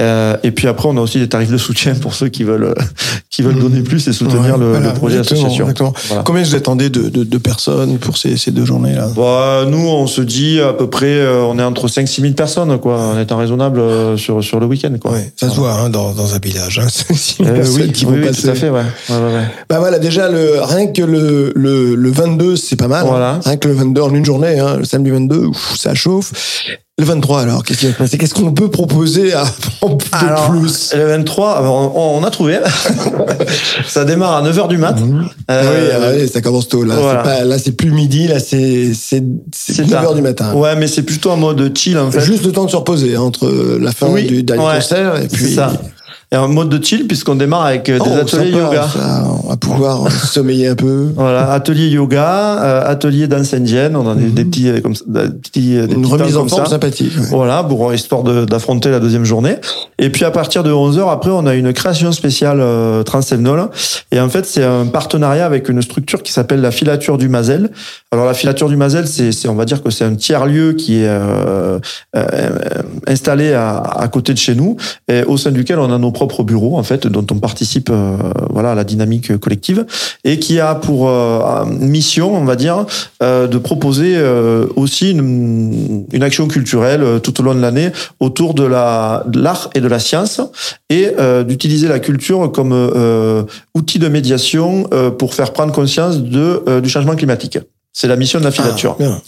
Euh, 0.00 0.36
et 0.44 0.52
puis 0.52 0.68
après, 0.68 0.88
on 0.88 0.96
a 0.96 1.00
aussi 1.00 1.18
des 1.18 1.28
tarifs 1.28 1.50
de 1.50 1.56
soutien 1.58 1.94
pour 1.96 2.14
ceux 2.14 2.28
qui 2.28 2.44
veulent 2.44 2.72
qui 3.30 3.42
veulent 3.42 3.58
donner 3.58 3.82
plus 3.82 4.06
et 4.08 4.12
soutenir 4.12 4.40
Ouais, 4.42 4.58
le, 4.58 4.70
voilà, 4.70 4.88
le 4.88 4.94
projet 4.94 5.18
exactement, 5.18 5.40
association. 5.46 5.64
exactement. 5.64 5.92
Voilà. 6.06 6.22
Combien 6.24 6.42
vous 6.42 6.54
attendez 6.54 6.88
de, 6.88 7.08
de, 7.08 7.24
de 7.24 7.38
personnes 7.38 7.98
pour 7.98 8.16
ces, 8.16 8.36
ces 8.36 8.50
deux 8.52 8.64
journées-là? 8.64 9.08
Bah, 9.16 9.64
nous, 9.68 9.86
on 9.88 10.06
se 10.06 10.20
dit 10.20 10.60
à 10.60 10.72
peu 10.72 10.88
près, 10.88 11.06
euh, 11.18 11.42
on 11.42 11.58
est 11.58 11.62
entre 11.64 11.88
5 11.88 12.06
6 12.06 12.20
000 12.20 12.34
personnes, 12.34 12.78
quoi, 12.78 12.98
en 13.00 13.18
étant 13.18 13.36
raisonnable 13.38 13.80
euh, 13.80 14.16
sur, 14.16 14.42
sur 14.42 14.60
le 14.60 14.66
week-end. 14.66 14.92
Quoi. 15.00 15.12
Ouais, 15.12 15.32
ça 15.36 15.48
se 15.50 15.56
voit 15.56 15.72
hein, 15.74 15.90
dans, 15.90 16.12
dans 16.12 16.34
un 16.34 16.38
village. 16.38 16.78
Hein, 16.78 16.86
c'est 17.14 17.44
Euh, 17.44 17.54
personnes 17.54 17.82
oui, 17.82 17.92
qui 17.92 18.04
oui, 18.06 18.12
vont 18.12 18.18
oui, 18.20 18.26
passer. 18.28 18.42
tout 18.42 18.48
à 18.50 18.54
fait, 18.54 18.70
ouais. 18.70 18.80
ouais, 19.10 19.16
ouais, 19.16 19.34
ouais. 19.34 19.44
Bah 19.68 19.78
voilà, 19.80 19.98
déjà 19.98 20.28
le 20.30 20.60
rien 20.62 20.86
que 20.88 21.02
le 21.02 21.52
le, 21.56 21.94
le 21.96 22.10
22, 22.10 22.54
c'est 22.56 22.76
pas 22.76 22.88
mal. 22.88 23.04
hein. 23.04 23.08
Voilà. 23.08 23.40
Rien 23.44 23.56
que 23.56 23.68
le 23.68 23.74
22 23.74 24.00
en 24.00 24.14
une 24.14 24.24
journée, 24.24 24.58
hein, 24.60 24.76
le 24.78 24.84
samedi 24.84 25.10
22, 25.10 25.46
ouf, 25.46 25.74
ça 25.76 25.94
chauffe. 25.94 26.32
Le 27.00 27.04
23 27.04 27.42
alors, 27.42 27.62
qu'est-ce 27.62 27.78
qui 27.78 27.86
va 27.86 27.92
se 27.92 27.98
passer? 27.98 28.18
Qu'est-ce 28.18 28.34
qu'on 28.34 28.52
peut 28.52 28.70
proposer 28.70 29.32
à, 29.32 29.44
de 29.82 29.88
Alors, 30.10 30.50
plus? 30.50 30.92
Le 30.96 31.06
23, 31.06 31.52
alors, 31.58 31.96
on, 31.96 32.18
on 32.18 32.24
a 32.24 32.30
trouvé. 32.30 32.58
ça 33.86 34.04
démarre 34.04 34.44
à 34.44 34.50
9h 34.50 34.66
du 34.66 34.78
mat. 34.78 34.96
Euh, 34.98 35.62
oui, 35.62 35.90
ah 35.94 36.10
oui, 36.20 36.28
ça 36.28 36.40
commence 36.40 36.66
tôt 36.66 36.82
là. 36.82 36.96
voilà. 36.96 37.22
C'est 37.24 37.30
pas- 37.38 37.44
là, 37.44 37.58
c'est 37.58 37.72
plus 37.72 37.92
midi, 37.92 38.26
là, 38.26 38.40
c'est 38.40 38.92
c'est 38.94 39.22
c'est 39.54 39.74
C'est 39.74 39.82
9 39.82 39.90
tard. 39.92 40.04
heures 40.06 40.14
du 40.16 40.22
matin. 40.22 40.52
Ouais, 40.54 40.74
mais 40.74 40.88
c'est 40.88 41.02
plutôt 41.02 41.30
en 41.30 41.36
mode 41.36 41.70
chill, 41.78 41.96
en 41.98 42.10
fait. 42.10 42.20
Juste 42.20 42.44
le 42.44 42.50
temps 42.50 42.64
de 42.64 42.70
se 42.70 42.76
reposer 42.76 43.14
hein, 43.14 43.20
entre 43.20 43.48
la 43.80 43.92
fin 43.92 44.08
Oui, 44.08 44.26
du 44.26 44.42
dernier 44.42 44.64
ouais, 44.66 44.74
concert 44.74 45.22
et 45.22 45.28
puis 45.28 45.54
ça. 45.54 45.72
Et 46.30 46.36
en 46.36 46.46
mode 46.48 46.68
de 46.68 46.84
chill, 46.84 47.06
puisqu'on 47.06 47.36
démarre 47.36 47.64
avec 47.64 47.88
euh, 47.88 47.98
des 47.98 48.04
Oh, 48.06 48.18
ateliers 48.20 48.52
sympa, 48.52 48.64
yoga. 48.66 48.88
ça, 48.92 49.24
on 49.44 49.48
va 49.48 49.56
pouvoir 49.56 50.12
sommeiller 50.12 50.68
un 50.68 50.74
peu. 50.74 51.08
Voilà, 51.16 51.52
atelier 51.52 51.88
yoga, 51.88 52.62
euh, 52.62 52.82
atelier 52.84 53.28
danse 53.28 53.54
indienne, 53.54 53.96
on 53.96 54.06
a 54.06 54.14
des, 54.14 54.26
des 54.28 54.44
petits, 54.44 54.68
euh, 54.68 54.80
comme 54.82 54.94
ça, 54.94 55.04
des 55.06 55.28
petits, 55.30 55.78
euh, 55.78 55.86
des 55.86 55.94
Mhm. 55.96 56.04
Une 56.04 56.06
remise 56.06 56.36
en 56.36 56.46
forme 56.46 56.66
sympathique. 56.66 57.12
ouais. 57.16 57.26
Voilà, 57.30 57.64
pour 57.64 57.94
histoire 57.94 58.24
de- 58.24 58.44
d'affronter 58.44 58.90
la 58.90 59.00
deuxième 59.00 59.24
journée. 59.24 59.56
Et 59.98 60.10
puis 60.10 60.26
à 60.26 60.30
partir 60.30 60.62
de 60.62 60.70
11h, 60.70 61.08
après, 61.10 61.30
on 61.30 61.46
a 61.46 61.54
une 61.54 61.72
création 61.72 62.12
spéciale 62.12 62.58
euh, 62.60 63.02
Transsemnol. 63.04 63.70
Et 64.12 64.20
en 64.20 64.28
fait, 64.28 64.44
c'est 64.44 64.64
un 64.64 64.84
partenariat 64.84 65.46
avec 65.46 65.70
une 65.70 65.80
structure 65.80 66.22
qui 66.22 66.32
s'appelle 66.32 66.60
la 66.60 66.70
filature 66.72 67.16
du 67.16 67.30
Mazel. 67.30 67.70
Alors 68.12 68.26
la 68.26 68.34
filature 68.34 68.68
du 68.68 68.76
Mazel, 68.76 69.08
c'est, 69.08 69.32
c'est- 69.32 69.48
on 69.48 69.54
va 69.54 69.64
dire 69.64 69.82
que 69.82 69.88
c'est 69.90 70.04
un 70.04 70.14
tiers-lieu 70.14 70.74
qui 70.74 70.96
est 71.02 71.08
euh, 71.08 71.78
euh, 72.16 72.48
installé 73.06 73.54
à, 73.54 73.78
à 73.78 74.08
côté 74.08 74.34
de 74.34 74.38
chez 74.38 74.54
nous, 74.54 74.76
et 75.08 75.22
au 75.24 75.38
sein 75.38 75.50
duquel 75.52 75.78
on 75.78 75.90
a 75.90 75.96
nos 75.98 76.12
propres 76.18 76.42
bureaux, 76.42 76.76
en 76.76 76.82
fait, 76.82 77.06
dont 77.06 77.24
on 77.30 77.38
participe 77.38 77.90
euh, 77.90 78.16
voilà, 78.50 78.72
à 78.72 78.74
la 78.74 78.82
dynamique 78.82 79.38
collective, 79.38 79.86
et 80.24 80.40
qui 80.40 80.58
a 80.58 80.74
pour 80.74 81.08
euh, 81.08 81.64
mission, 81.64 82.36
on 82.36 82.44
va 82.44 82.56
dire, 82.56 82.84
euh, 83.22 83.46
de 83.46 83.56
proposer 83.58 84.20
aussi 84.74 85.12
une, 85.12 86.06
action 86.20 86.48
culturelle 86.48 87.20
tout 87.22 87.40
au 87.40 87.44
long 87.44 87.54
de 87.54 87.60
l'année 87.60 87.90
autour 88.18 88.54
de 88.54 88.64
la 88.64 89.22
de 89.28 89.40
l'art 89.40 89.70
et 89.76 89.80
de 89.80 89.86
la 89.86 90.00
science 90.00 90.40
et 90.90 91.12
d'utiliser 91.46 91.86
la 91.86 92.00
culture 92.00 92.50
comme 92.50 92.74
outil 93.74 94.00
de 94.00 94.08
médiation 94.08 94.84
pour 95.16 95.34
faire 95.34 95.52
prendre 95.52 95.72
conscience 95.72 96.18
de 96.18 96.80
du 96.80 96.88
changement 96.88 97.14
climatique. 97.14 97.58
C'est 98.00 98.06
la 98.06 98.14
mission 98.14 98.38
de 98.38 98.44
la 98.44 98.52
filature. 98.52 98.96
Ah. 99.02 99.18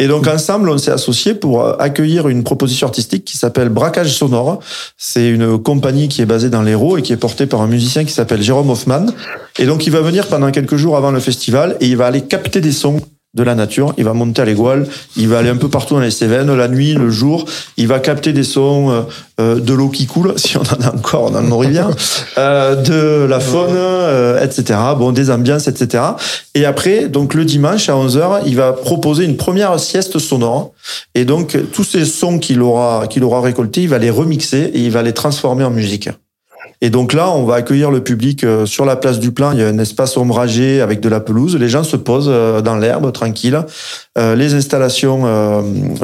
Et 0.00 0.08
donc 0.08 0.26
ensemble, 0.26 0.68
on 0.68 0.78
s'est 0.78 0.90
associés 0.90 1.34
pour 1.34 1.62
euh, 1.62 1.76
accueillir 1.78 2.26
une 2.26 2.42
proposition 2.42 2.88
artistique 2.88 3.24
qui 3.24 3.36
s'appelle 3.36 3.68
Braquage 3.68 4.12
Sonore. 4.12 4.58
C'est 4.96 5.28
une 5.28 5.62
compagnie 5.62 6.08
qui 6.08 6.22
est 6.22 6.26
basée 6.26 6.50
dans 6.50 6.62
l'Hérault 6.62 6.98
et 6.98 7.02
qui 7.02 7.12
est 7.12 7.16
portée 7.18 7.46
par 7.46 7.60
un 7.60 7.68
musicien 7.68 8.04
qui 8.04 8.12
s'appelle 8.12 8.42
Jérôme 8.42 8.68
Hoffman. 8.68 9.06
Et 9.60 9.66
donc 9.66 9.86
il 9.86 9.92
va 9.92 10.00
venir 10.00 10.26
pendant 10.26 10.50
quelques 10.50 10.74
jours 10.74 10.96
avant 10.96 11.12
le 11.12 11.20
festival 11.20 11.76
et 11.78 11.86
il 11.86 11.96
va 11.96 12.06
aller 12.06 12.22
capter 12.22 12.60
des 12.60 12.72
sons 12.72 13.00
de 13.36 13.42
la 13.42 13.54
nature. 13.54 13.92
Il 13.98 14.04
va 14.04 14.14
monter 14.14 14.42
à 14.42 14.44
l'égoile, 14.44 14.88
il 15.16 15.28
va 15.28 15.38
aller 15.38 15.50
un 15.50 15.56
peu 15.56 15.68
partout 15.68 15.94
dans 15.94 16.00
les 16.00 16.10
Cévennes, 16.10 16.52
la 16.52 16.68
nuit, 16.68 16.94
le 16.94 17.10
jour. 17.10 17.44
Il 17.76 17.86
va 17.86 18.00
capter 18.00 18.32
des 18.32 18.42
sons 18.42 18.90
euh, 18.90 19.02
euh, 19.38 19.60
de 19.60 19.74
l'eau 19.74 19.90
qui 19.90 20.06
coule, 20.06 20.32
si 20.36 20.56
on 20.56 20.62
en 20.62 20.82
a 20.82 20.94
encore 20.94 21.30
dans 21.30 21.42
nos 21.42 21.58
rivières, 21.58 21.90
euh, 22.38 22.74
de 22.74 23.26
la 23.26 23.38
faune, 23.38 23.74
euh, 23.74 24.42
etc. 24.42 24.78
Bon, 24.98 25.12
des 25.12 25.30
ambiances, 25.30 25.68
etc. 25.68 26.02
Et 26.54 26.64
après, 26.64 27.08
donc 27.08 27.34
le 27.34 27.44
dimanche 27.44 27.90
à 27.90 27.92
11h, 27.92 28.42
il 28.46 28.56
va 28.56 28.72
proposer 28.72 29.24
une 29.24 29.36
première 29.36 29.78
sieste 29.78 30.18
sonore. 30.18 30.72
Et 31.14 31.26
donc, 31.26 31.58
tous 31.72 31.84
ces 31.84 32.06
sons 32.06 32.38
qu'il 32.38 32.62
aura, 32.62 33.06
qu'il 33.08 33.24
aura 33.24 33.42
récoltés, 33.42 33.82
il 33.82 33.88
va 33.90 33.98
les 33.98 34.10
remixer 34.10 34.70
et 34.72 34.78
il 34.78 34.90
va 34.90 35.02
les 35.02 35.12
transformer 35.12 35.64
en 35.64 35.70
musique. 35.70 36.08
Et 36.82 36.90
donc 36.90 37.12
là, 37.14 37.30
on 37.30 37.44
va 37.44 37.54
accueillir 37.54 37.90
le 37.90 38.02
public 38.02 38.44
euh, 38.44 38.66
sur 38.66 38.84
la 38.84 38.96
place 38.96 39.18
du 39.18 39.32
Plein. 39.32 39.54
Il 39.54 39.60
y 39.60 39.62
a 39.62 39.66
un 39.66 39.78
espace 39.78 40.16
ombragé 40.16 40.80
avec 40.80 41.00
de 41.00 41.08
la 41.08 41.20
pelouse. 41.20 41.56
Les 41.56 41.68
gens 41.68 41.84
se 41.84 41.96
posent 41.96 42.30
euh, 42.30 42.60
dans 42.60 42.76
l'herbe, 42.76 43.12
tranquille. 43.12 43.58
Euh, 44.18 44.34
les 44.34 44.54
installations 44.54 45.06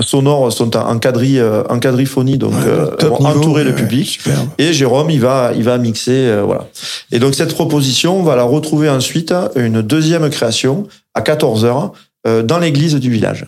sonores 0.00 0.52
sont 0.52 0.76
en, 0.76 0.99
quadri, 0.99 1.38
en 1.43 1.79
quadriphonie, 1.79 2.38
donc 2.38 2.52
niveau, 2.55 3.14
entourer 3.25 3.64
le 3.64 3.75
public. 3.75 4.21
Et 4.59 4.73
Jérôme, 4.73 5.11
il 5.11 5.21
va, 5.21 5.52
il 5.55 5.64
va 5.64 5.79
mixer, 5.79 6.41
voilà. 6.45 6.67
Et 7.11 7.19
donc 7.19 7.35
cette 7.35 7.55
proposition, 7.55 8.19
on 8.19 8.23
va 8.23 8.37
la 8.37 8.43
retrouver 8.43 8.88
ensuite 8.88 9.35
une 9.57 9.83
deuxième 9.83 10.29
création 10.31 10.87
à 11.14 11.23
14 11.23 11.66
h 11.66 12.44
dans 12.44 12.59
l'église 12.59 12.94
du 12.96 13.11
village. 13.11 13.46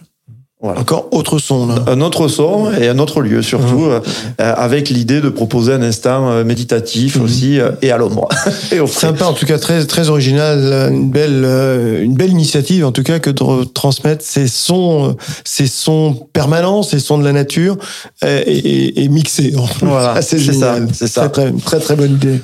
Voilà. 0.64 0.80
Encore 0.80 1.08
autre 1.10 1.38
son 1.38 1.66
là. 1.66 1.74
Un 1.86 2.00
autre 2.00 2.26
son 2.26 2.72
et 2.72 2.88
un 2.88 2.98
autre 2.98 3.20
lieu 3.20 3.42
surtout, 3.42 3.84
euh, 3.84 4.00
avec 4.38 4.88
l'idée 4.88 5.20
de 5.20 5.28
proposer 5.28 5.74
un 5.74 5.82
instant 5.82 6.30
euh, 6.30 6.42
méditatif 6.42 7.20
aussi 7.20 7.60
euh, 7.60 7.72
et 7.82 7.92
à 7.92 7.98
l'ombre. 7.98 8.30
Sympa, 8.86 9.26
en 9.26 9.34
tout 9.34 9.44
cas 9.44 9.58
très 9.58 9.84
très 9.84 10.08
original, 10.08 10.58
euh, 10.62 10.88
une 10.88 11.10
belle 11.10 11.42
euh, 11.44 12.02
une 12.02 12.14
belle 12.14 12.30
initiative 12.30 12.86
en 12.86 12.92
tout 12.92 13.02
cas 13.02 13.18
que 13.18 13.28
de 13.28 13.42
retransmettre 13.42 14.24
ces 14.24 14.48
sons, 14.48 15.10
euh, 15.10 15.12
ces 15.44 15.66
sons 15.66 16.28
permanents, 16.32 16.82
ces 16.82 16.98
sons 16.98 17.18
de 17.18 17.24
la 17.24 17.32
nature 17.32 17.76
euh, 18.24 18.42
et, 18.46 18.56
et, 18.56 19.04
et 19.04 19.08
mixés. 19.08 19.52
Voilà, 19.82 20.14
Ah, 20.16 20.22
c'est 20.22 20.38
ça, 20.38 20.76
c'est 20.94 21.08
ça. 21.08 21.28
Très 21.28 21.78
très 21.78 21.94
bonne 21.94 22.12
idée. 22.12 22.40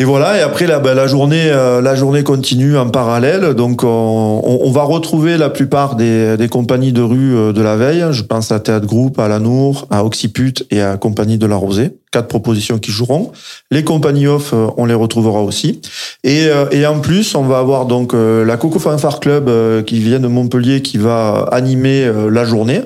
Et 0.00 0.04
voilà, 0.04 0.38
et 0.38 0.42
après 0.42 0.68
la, 0.68 0.78
bah, 0.78 0.94
la 0.94 1.08
journée, 1.08 1.50
euh, 1.50 1.80
la 1.80 1.96
journée 1.96 2.22
continue 2.22 2.78
en 2.78 2.88
parallèle. 2.88 3.54
Donc 3.54 3.82
on, 3.82 4.40
on- 4.44 4.70
va 4.70 4.84
retrouver 4.84 5.36
la 5.36 5.50
plupart 5.50 5.96
des, 5.96 6.36
des 6.36 6.46
compagnies 6.48 6.92
de 6.92 7.02
rue 7.02 7.34
euh, 7.34 7.52
de 7.52 7.60
la 7.60 7.74
veille. 7.74 8.04
Je 8.12 8.22
pense 8.22 8.52
à 8.52 8.60
Théâtre 8.60 8.86
Groupe, 8.86 9.18
à 9.18 9.26
Lanour, 9.26 9.88
à 9.90 10.04
Occiput 10.04 10.54
et 10.70 10.80
à 10.80 10.96
Compagnie 10.98 11.36
de 11.36 11.46
la 11.46 11.56
Rosée. 11.56 11.96
Quatre 12.12 12.28
propositions 12.28 12.78
qui 12.78 12.92
joueront. 12.92 13.32
Les 13.72 13.82
compagnies 13.82 14.28
off, 14.28 14.52
euh, 14.52 14.68
on 14.76 14.84
les 14.86 14.94
retrouvera 14.94 15.42
aussi. 15.42 15.80
Et, 16.22 16.46
et 16.70 16.86
en 16.86 17.00
plus, 17.00 17.34
on 17.34 17.42
va 17.42 17.58
avoir 17.58 17.86
donc 17.86 18.12
la 18.14 18.56
Coco 18.56 18.78
Fanfare 18.78 19.18
Club 19.18 19.50
qui 19.84 19.98
vient 19.98 20.20
de 20.20 20.28
Montpellier 20.28 20.82
qui 20.82 20.98
va 20.98 21.48
animer 21.50 22.10
la 22.30 22.44
journée. 22.44 22.82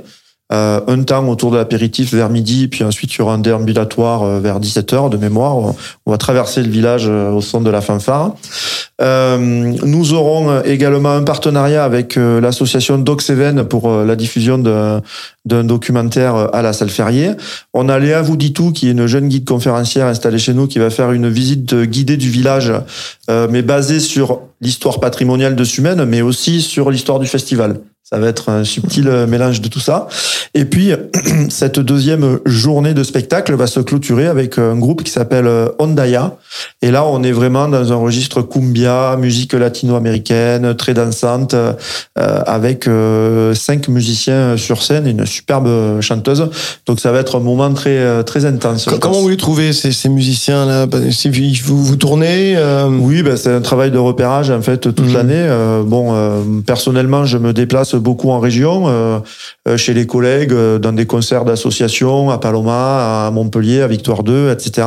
Euh, 0.53 0.81
un 0.87 1.03
temps 1.03 1.27
autour 1.29 1.51
de 1.51 1.57
l'apéritif 1.57 2.13
vers 2.13 2.29
midi, 2.29 2.69
puis 2.69 2.85
ensuite 2.85 3.15
il 3.15 3.19
y 3.21 3.23
aura 3.23 3.35
un 3.35 3.39
déambulatoire 3.39 4.23
euh, 4.23 4.39
vers 4.41 4.61
17h 4.61 5.09
de 5.09 5.17
mémoire. 5.17 5.57
On- 5.57 5.75
va 6.05 6.19
traverser 6.19 6.63
le 6.63 6.69
village 6.69 7.05
euh, 7.09 7.31
au 7.31 7.41
son 7.41 7.63
de 7.63 7.71
la 7.71 7.81
fanfare. 7.81 8.35
Euh, 9.01 9.39
nous 9.39 10.13
aurons 10.13 10.61
également 10.63 11.13
un 11.13 11.23
partenariat 11.23 11.85
avec 11.85 12.17
euh, 12.19 12.39
l'association 12.41 12.99
Doc 12.99 13.23
Seven 13.23 13.65
pour 13.65 13.89
euh, 13.89 14.05
la 14.05 14.15
diffusion 14.15 14.59
d'un 14.59 15.65
documentaire 15.65 16.35
euh, 16.37 16.47
à 16.53 16.61
la 16.61 16.73
salle 16.75 16.91
Ferrier. 16.91 17.31
On 17.73 17.89
a 17.89 17.99
Léa 17.99 18.21
Vouditou, 18.21 18.73
qui 18.73 18.89
est 18.89 18.93
une 18.93 19.07
jeune 19.07 19.29
guide 19.29 19.49
conférencière 19.49 20.07
installée 20.07 20.39
chez 20.39 20.53
nous, 20.53 20.67
qui 20.67 20.79
va 20.79 20.91
faire 20.91 21.13
une 21.13 21.29
visite 21.31 21.75
guidée 21.75 22.19
du 22.19 22.29
village, 22.29 22.73
euh, 23.31 23.49
mais 23.51 23.63
basée 23.63 24.01
sur 24.01 24.41
l'histoire 24.61 25.01
patrimoniale 25.01 25.57
de 25.57 25.65
Sumène, 25.65 26.05
mais 26.05 26.21
aussi 26.21 26.61
sur 26.61 26.91
l'histoire 26.91 27.19
du 27.21 27.27
festival. 27.27 27.81
Ça 28.13 28.19
va 28.19 28.29
être 28.29 28.51
un 28.51 28.63
subtil 28.63 29.09
euh, 29.09 29.27
mélange 29.27 29.63
de 29.63 29.69
tout 29.69 29.81
ça. 29.81 30.07
Et 30.53 30.67
puis, 30.67 30.93
cette 31.49 31.81
deuxième 31.81 32.41
journée 32.45 32.93
de 32.93 33.03
spectacle 33.03 33.55
va 33.55 33.67
se 33.67 33.81
clôturer 33.81 34.27
avec 34.27 34.59
un 34.59 34.77
groupe 34.77 35.03
qui 35.03 35.11
s'appelle 35.11 35.47
euh, 35.47 35.69
Ondaya. 35.79 36.37
Et 36.83 36.91
là, 36.91 37.07
on 37.07 37.23
est 37.23 37.33
vraiment 37.33 37.69
dans 37.69 37.91
un 37.91 37.97
registre 37.97 38.43
cumbia, 38.43 39.17
musique 39.17 39.55
latino-américaine, 39.55 40.75
très 40.75 40.93
dansante, 40.93 41.55
euh, 41.55 41.73
avec 42.17 42.87
euh, 42.87 43.55
cinq 43.55 43.89
musiciens 43.89 44.59
sur 44.59 44.83
scène 44.83 45.07
et 45.07 45.11
une 45.11 45.25
superbe 45.25 46.01
chanteuse. 46.03 46.51
Donc, 46.87 47.01
ça 47.01 47.13
va 47.13 47.21
être 47.21 47.37
un 47.37 47.41
moment 47.41 47.73
très 47.73 48.23
très 48.25 48.45
intense. 48.45 48.89
Comment 49.01 49.21
vous 49.21 49.29
les 49.31 49.37
trouvez 49.39 49.73
ces, 49.73 49.93
ces 49.93 50.11
musiciens 50.11 50.67
là 50.67 50.87
Si 51.11 51.31
vous 51.65 51.83
vous 51.83 51.97
tournez, 51.97 52.57
euh, 52.59 52.89
Oui, 52.89 53.23
ben, 53.23 53.37
c'est 53.39 53.53
un 53.55 53.61
travail 53.63 53.91
de 53.91 53.99
repérage 53.99 54.51
en 54.51 54.61
fait 54.61 54.77
toute 54.79 55.01
Mhm. 55.01 55.15
l'année. 55.15 55.49
Bon, 55.87 56.13
personnellement, 56.67 57.25
je 57.25 57.39
me 57.39 57.53
déplace 57.53 57.95
beaucoup 58.03 58.31
en 58.31 58.41
région, 58.41 58.85
euh, 58.89 59.21
euh, 59.69 59.77
chez 59.77 59.95
les 59.95 60.07
collègues, 60.07 60.53
euh, 60.53 60.79
dans 60.79 60.93
des 60.93 61.07
concerts 61.07 61.45
d'associations 61.45 62.31
à 62.31 62.39
Paloma, 62.39 63.27
à 63.27 63.31
Montpellier, 63.31 63.81
à 63.81 63.87
Victoire 63.87 64.23
2, 64.23 64.51
etc. 64.51 64.87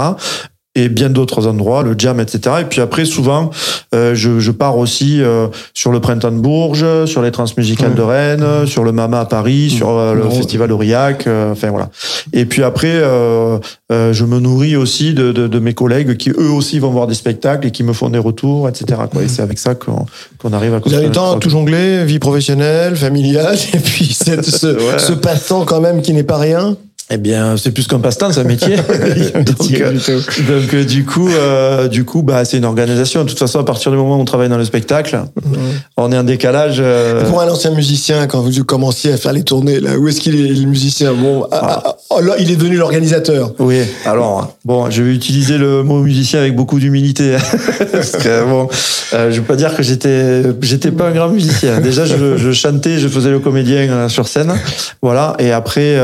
Et 0.78 0.90
bien 0.90 1.10
d'autres 1.10 1.48
endroits, 1.48 1.84
le 1.84 1.96
jam, 1.98 2.20
etc. 2.20 2.58
Et 2.62 2.66
puis 2.66 2.82
après, 2.82 3.06
souvent, 3.06 3.50
euh, 3.94 4.14
je, 4.14 4.40
je 4.42 4.52
pars 4.52 4.78
aussi 4.78 5.22
euh, 5.22 5.48
sur 5.74 5.94
le 5.94 6.02
printemps 6.02 6.32
de 6.34 6.38
Bourges, 6.40 7.06
sur 7.06 7.22
les 7.22 7.32
transmusicales 7.32 7.92
Mhm. 7.92 7.96
de 7.96 8.02
Rennes, 8.02 8.66
sur 8.66 8.84
le 8.84 8.92
Mama 8.92 9.22
à 9.22 9.26
Paris, 9.26 9.70
sur 9.70 9.90
euh, 9.90 10.14
le 10.14 10.30
festival 10.30 10.72
Aurillac. 10.74 11.28
euh, 11.28 11.54
enfin 11.54 11.70
voilà. 11.70 11.90
Et 12.34 12.46
puis 12.46 12.62
après, 12.64 12.92
euh, 12.92 13.58
euh, 13.92 14.12
je 14.12 14.26
me 14.26 14.40
nourris 14.40 14.76
aussi 14.76 15.14
de, 15.14 15.32
de, 15.32 15.48
de 15.48 15.60
mes 15.60 15.74
collègues 15.74 16.18
qui 16.18 16.32
eux 16.32 16.52
aussi 16.52 16.80
vont 16.80 16.90
voir 16.92 17.08
des 17.08 17.14
spectacles 17.16 17.68
et 17.68 17.72
qui 17.72 17.84
me 17.84 17.94
font 17.94 18.10
des 18.10 18.20
retours, 18.20 18.68
etc. 18.68 19.00
Quoi. 19.10 19.24
Et 19.24 19.28
c'est 19.30 19.42
avec 19.44 19.60
ça 19.60 19.76
qu'on 19.76 20.06
qu'on 20.40 20.52
arrive 20.52 20.74
à 20.74 20.80
vous 20.80 20.94
avez 20.94 21.10
temps 21.10 21.36
à 21.38 21.40
tout 21.40 21.50
jongler, 21.50 22.04
vie 22.04 22.20
professionnelle, 22.20 22.98
familiale, 22.98 23.56
et 23.74 23.80
puis 23.80 24.14
cette, 24.14 24.44
ce, 24.46 24.68
Ouais. 24.68 25.00
ce 25.00 25.14
passe-temps 25.14 25.64
quand 25.64 25.80
même 25.80 26.02
qui 26.02 26.12
n'est 26.14 26.24
pas 26.24 26.38
rien. 26.38 26.76
Eh 27.12 27.18
bien, 27.18 27.56
c'est 27.56 27.70
plus 27.70 27.88
qu'un 27.88 28.00
passe-temps, 28.00 28.32
c'est 28.32 28.40
un 28.40 28.46
métier. 28.46 28.78
donc, 29.36 29.72
euh, 29.74 29.92
donc, 29.92 30.74
euh, 30.74 30.84
du 30.84 31.06
coup, 31.06 31.30
euh, 31.30 31.88
du 31.88 32.04
coup, 32.04 32.24
bah, 32.24 32.44
c'est 32.46 32.58
une 32.58 32.66
organisation. 32.66 33.24
De 33.24 33.30
toute 33.30 33.38
façon, 33.38 33.60
à 33.60 33.64
partir 33.64 33.92
du 33.92 33.98
moment 33.98 34.18
où 34.18 34.22
on 34.22 34.26
travaille 34.26 34.50
dans 34.50 34.58
le 34.58 34.66
spectacle, 34.66 35.22
mhm. 35.36 35.56
on 35.98 36.12
est 36.12 36.18
en 36.18 36.24
décalage. 36.24 36.82
Pour 37.30 37.42
un 37.42 37.48
ancien 37.48 37.72
musicien, 37.72 38.26
quand 38.26 38.42
vous 38.42 38.64
commenciez 38.64 39.14
à 39.14 39.18
faire 39.18 39.34
les 39.34 39.44
tournées, 39.44 39.80
là, 39.80 40.00
où 40.00 40.08
est-ce 40.08 40.20
qu'il 40.20 40.36
est 40.36 40.60
le 40.60 40.68
musicien? 40.68 41.14
Bon, 41.14 41.46
ah, 41.52 41.60
ah. 41.62 41.82
Ah, 41.86 41.96
oh, 42.10 42.22
là, 42.22 42.36
il 42.40 42.50
est 42.50 42.56
devenu 42.56 42.78
l'organisateur. 42.78 43.52
Oui. 43.60 43.82
Alors, 44.06 44.56
bon, 44.66 44.90
je 44.90 45.04
vais 45.04 45.14
utiliser 45.14 45.60
le 45.60 45.84
mot 45.84 46.00
musicien 46.00 46.40
avec 46.40 46.56
beaucoup 46.56 46.80
d'humilité, 46.80 47.38
parce 47.92 48.14
que 48.14 48.46
bon, 48.46 48.68
je 49.12 49.30
veux 49.30 49.46
pas 49.46 49.56
dire 49.56 49.76
que 49.76 49.84
j'étais, 49.84 50.42
j'étais 50.62 50.90
pas 50.90 51.10
un 51.10 51.12
grand 51.12 51.30
musicien. 51.30 51.82
Déjà, 51.82 52.06
je, 52.06 52.38
je 52.38 52.52
chantais, 52.52 52.98
je 52.98 53.08
faisais 53.08 53.30
le 53.30 53.40
comédien 53.40 54.10
sur 54.10 54.28
scène, 54.28 54.56
voilà. 55.04 55.36
Et 55.38 55.52
après. 55.52 56.00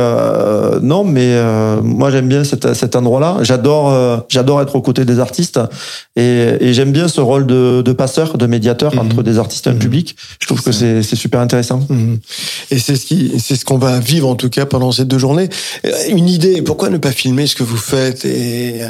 Non, 0.92 1.06
mais 1.06 1.36
euh, 1.36 1.82
moi 1.82 2.12
j'aime 2.12 2.28
bien 2.28 2.44
cet, 2.44 2.74
cet 2.74 2.98
endroit-là. 2.98 3.38
J'adore, 3.44 3.90
euh, 3.92 4.18
j'adore 4.28 4.62
être 4.62 4.76
aux 4.76 4.82
côtés 4.82 5.06
des 5.06 5.20
artistes 5.20 5.58
et, 6.18 6.58
et 6.60 6.74
j'aime 6.74 6.92
bien 6.92 7.08
ce 7.08 7.22
rôle 7.22 7.48
de, 7.48 7.82
de 7.82 7.94
passeur, 7.94 8.38
de 8.38 8.46
médiateur 8.46 9.00
entre 9.00 9.16
mhm. 9.16 9.24
des 9.24 9.40
artistes 9.40 9.68
et 9.68 9.70
un 9.70 9.74
mhm. 9.74 9.80
public. 9.80 10.18
Je 10.42 10.48
trouve 10.48 10.62
que 10.62 10.74
c'est, 10.74 11.02
super 11.16 11.40
intéressant. 11.40 11.80
Mhm. 11.88 12.20
Et 12.72 12.80
c'est 12.80 12.98
ce 12.98 13.06
qui, 13.06 13.32
c'est 13.40 13.56
ce 13.56 13.64
qu'on 13.64 13.78
va 13.78 14.02
vivre 14.02 14.28
en 14.28 14.36
tout 14.36 14.50
cas 14.50 14.66
pendant 14.66 14.92
ces 14.92 15.06
deux 15.06 15.18
journées. 15.18 15.48
Euh, 15.86 15.92
une 16.10 16.28
idée, 16.28 16.62
pourquoi 16.62 16.90
ne 16.90 16.98
pas 16.98 17.14
filmer 17.14 17.48
ce 17.48 17.56
que 17.56 17.64
vous 17.64 17.78
faites 17.78 18.26
et, 18.26 18.82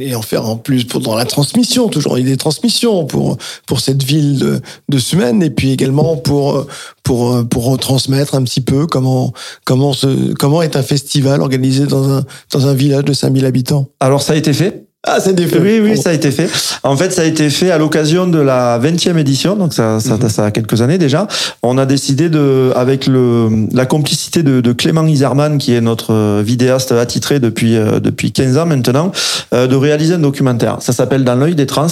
et 0.00 0.14
en 0.14 0.22
faire 0.22 0.48
en 0.48 0.56
plus 0.56 0.84
pour 0.84 1.00
dans 1.00 1.16
la 1.16 1.26
transmission, 1.26 1.88
toujours 1.88 2.16
des 2.16 2.38
transmissions 2.38 3.04
pour 3.04 3.36
pour 3.66 3.80
cette 3.80 4.02
ville 4.02 4.38
de, 4.38 4.62
de 4.88 4.98
semaine 4.98 5.42
et 5.42 5.50
puis 5.50 5.70
également 5.70 6.16
pour 6.16 6.66
pour 7.02 7.46
pour 7.46 7.66
retransmettre 7.66 8.34
un 8.36 8.42
petit 8.42 8.62
peu 8.62 8.86
comment 8.86 9.34
comment 9.66 9.92
ce 9.92 10.32
comment 10.32 10.62
est 10.62 10.76
un 10.76 10.82
festival 10.82 11.25
organisé 11.28 11.86
dans 11.86 12.10
un, 12.10 12.24
dans 12.52 12.66
un 12.66 12.74
village 12.74 13.04
de 13.04 13.12
5000 13.12 13.44
habitants 13.44 13.88
Alors 14.00 14.22
ça 14.22 14.32
a 14.32 14.36
été 14.36 14.52
fait? 14.52 14.86
Ah, 15.08 15.20
ça 15.20 15.30
a 15.30 15.32
été 15.32 15.46
fait. 15.46 15.60
Oui, 15.60 15.80
oui, 15.80 15.96
ça 15.96 16.10
a 16.10 16.12
été 16.12 16.32
fait. 16.32 16.50
En 16.82 16.96
fait, 16.96 17.12
ça 17.12 17.22
a 17.22 17.24
été 17.24 17.48
fait 17.48 17.70
à 17.70 17.78
l'occasion 17.78 18.26
de 18.26 18.40
la 18.40 18.78
20e 18.80 19.16
édition, 19.16 19.54
donc 19.54 19.72
ça, 19.72 20.00
ça, 20.00 20.16
mhm. 20.16 20.28
ça, 20.28 20.46
a 20.46 20.50
quelques 20.50 20.82
années 20.82 20.98
déjà. 20.98 21.28
On 21.62 21.78
a 21.78 21.86
décidé 21.86 22.28
de, 22.28 22.72
avec 22.74 23.06
le, 23.06 23.68
la 23.72 23.86
complicité 23.86 24.42
de, 24.42 24.60
de 24.60 24.72
Clément 24.72 25.06
Iserman, 25.06 25.58
qui 25.58 25.74
est 25.74 25.80
notre 25.80 26.42
vidéaste 26.42 26.90
attitré 26.90 27.38
depuis, 27.38 27.76
euh, 27.76 28.00
depuis 28.00 28.32
15 28.32 28.58
ans 28.58 28.66
maintenant, 28.66 29.12
euh, 29.54 29.68
de 29.68 29.76
réaliser 29.76 30.14
un 30.14 30.18
documentaire. 30.18 30.78
Ça 30.80 30.92
s'appelle 30.92 31.22
Dans 31.22 31.36
l'œil 31.36 31.54
des 31.54 31.66
trans 31.66 31.86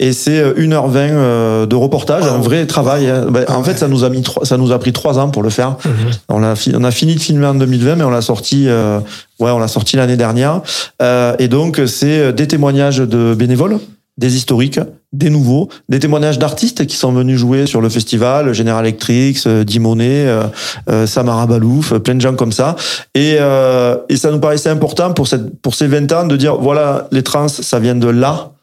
et 0.00 0.14
c'est 0.14 0.42
1h20 0.42 0.96
euh, 0.96 1.66
de 1.66 1.76
reportage, 1.76 2.24
un 2.24 2.38
vrai 2.38 2.66
travail. 2.66 3.10
Hein. 3.10 3.26
Ben, 3.28 3.44
en 3.48 3.62
fait, 3.62 3.76
ça 3.76 3.88
nous 3.88 4.04
a 4.04 4.08
mis 4.08 4.24
ça 4.42 4.56
nous 4.56 4.72
a 4.72 4.78
pris 4.78 4.94
trois 4.94 5.18
ans 5.18 5.28
pour 5.28 5.42
le 5.42 5.50
faire. 5.50 5.76
Mhm. 5.84 5.92
On 6.30 6.42
a, 6.42 6.54
on 6.74 6.84
a 6.84 6.90
fini 6.90 7.14
de 7.14 7.20
filmer 7.20 7.46
en 7.46 7.54
2020, 7.54 7.96
mais 7.96 8.04
on 8.04 8.10
l'a 8.10 8.22
sorti 8.22 8.68
Ouais, 9.40 9.50
on 9.50 9.58
l'a 9.58 9.68
sorti 9.68 9.96
l'année 9.96 10.16
dernière. 10.16 10.62
Euh, 11.02 11.34
et 11.38 11.48
donc, 11.48 11.80
c'est 11.86 12.18
euh, 12.18 12.32
des 12.32 12.46
témoignages 12.46 12.98
de 12.98 13.34
bénévoles, 13.34 13.78
des 14.16 14.36
historiques, 14.36 14.78
des 15.12 15.28
nouveaux, 15.28 15.68
des 15.88 15.98
témoignages 15.98 16.38
d'artistes 16.38 16.86
qui 16.86 16.96
sont 16.96 17.12
venus 17.12 17.38
jouer 17.38 17.66
sur 17.66 17.80
le 17.80 17.88
festival, 17.88 18.52
General 18.52 18.84
Electric, 18.84 19.40
euh, 19.46 19.64
Dimonet, 19.64 20.26
euh, 20.88 21.06
Samara 21.06 21.46
Balouf, 21.46 21.94
plein 21.94 22.14
de 22.14 22.20
gens 22.20 22.34
comme 22.34 22.52
ça. 22.52 22.76
Et, 23.14 23.38
et 24.08 24.16
ça 24.16 24.30
nous 24.30 24.40
paraissait 24.40 24.70
important 24.70 25.12
pour, 25.12 25.26
cette, 25.26 25.60
pour 25.60 25.74
ces 25.74 25.88
20 25.88 26.12
ans 26.12 26.26
de 26.26 26.36
dire, 26.36 26.56
voilà, 26.56 27.08
les 27.10 27.22
trans, 27.22 27.48
ça 27.48 27.80
vient 27.80 27.96
de 27.96 28.08
là, 28.08 28.53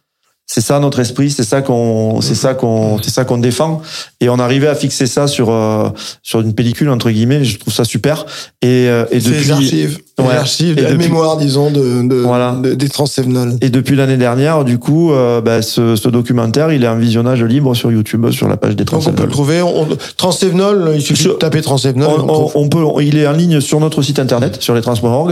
c'est 0.45 0.61
ça 0.61 0.79
notre 0.79 0.99
esprit, 0.99 1.31
c'est 1.31 1.45
ça 1.45 1.61
qu'on, 1.61 2.19
c'est 2.19 2.35
ça 2.35 2.53
qu'on, 2.53 3.01
c'est 3.01 3.09
ça 3.09 3.23
qu'on 3.23 3.37
défend. 3.37 3.81
Et 4.19 4.27
on 4.27 4.37
arrivait 4.37 4.67
à 4.67 4.75
fixer 4.75 5.07
ça 5.07 5.27
sur 5.27 5.49
euh, 5.49 5.87
sur 6.23 6.41
une 6.41 6.53
pellicule 6.53 6.89
entre 6.89 7.09
guillemets. 7.09 7.45
Je 7.45 7.57
trouve 7.57 7.73
ça 7.73 7.85
super. 7.85 8.25
Et, 8.61 8.89
euh, 8.89 9.05
et 9.11 9.19
depuis 9.19 9.45
les 9.45 9.51
archives, 9.51 9.99
ouais, 10.19 10.35
archives, 10.35 10.77
et 10.77 10.81
la 10.81 10.95
mémoire 10.95 11.37
disons 11.37 11.71
de, 11.71 12.05
de, 12.05 12.15
voilà. 12.15 12.59
des 12.61 12.89
Transsévenols. 12.89 13.55
Et 13.61 13.69
depuis 13.69 13.95
l'année 13.95 14.17
dernière, 14.17 14.65
du 14.65 14.77
coup, 14.77 15.13
euh, 15.13 15.39
bah, 15.39 15.61
ce, 15.61 15.95
ce, 15.95 16.09
documentaire, 16.09 16.73
il 16.73 16.83
est 16.83 16.87
en 16.87 16.97
visionnage 16.97 17.41
libre 17.43 17.73
sur 17.73 17.89
YouTube, 17.89 18.29
sur 18.31 18.49
la 18.49 18.57
page 18.57 18.75
des 18.75 18.83
Transsévenols. 18.83 19.15
on 19.15 19.21
peut 19.21 19.27
le 19.27 19.31
trouver. 19.31 19.61
On, 19.61 19.87
il 20.93 21.01
suffit 21.01 21.29
de 21.29 21.29
taper 21.31 21.61
Transsévenols. 21.61 22.21
On, 22.27 22.51
on, 22.53 22.67
peut, 22.67 22.83
il 23.01 23.17
est 23.17 23.25
en 23.25 23.31
ligne 23.31 23.61
sur 23.61 23.79
notre 23.79 24.01
site 24.01 24.19
internet, 24.19 24.61
sur 24.61 24.75
les 24.75 24.81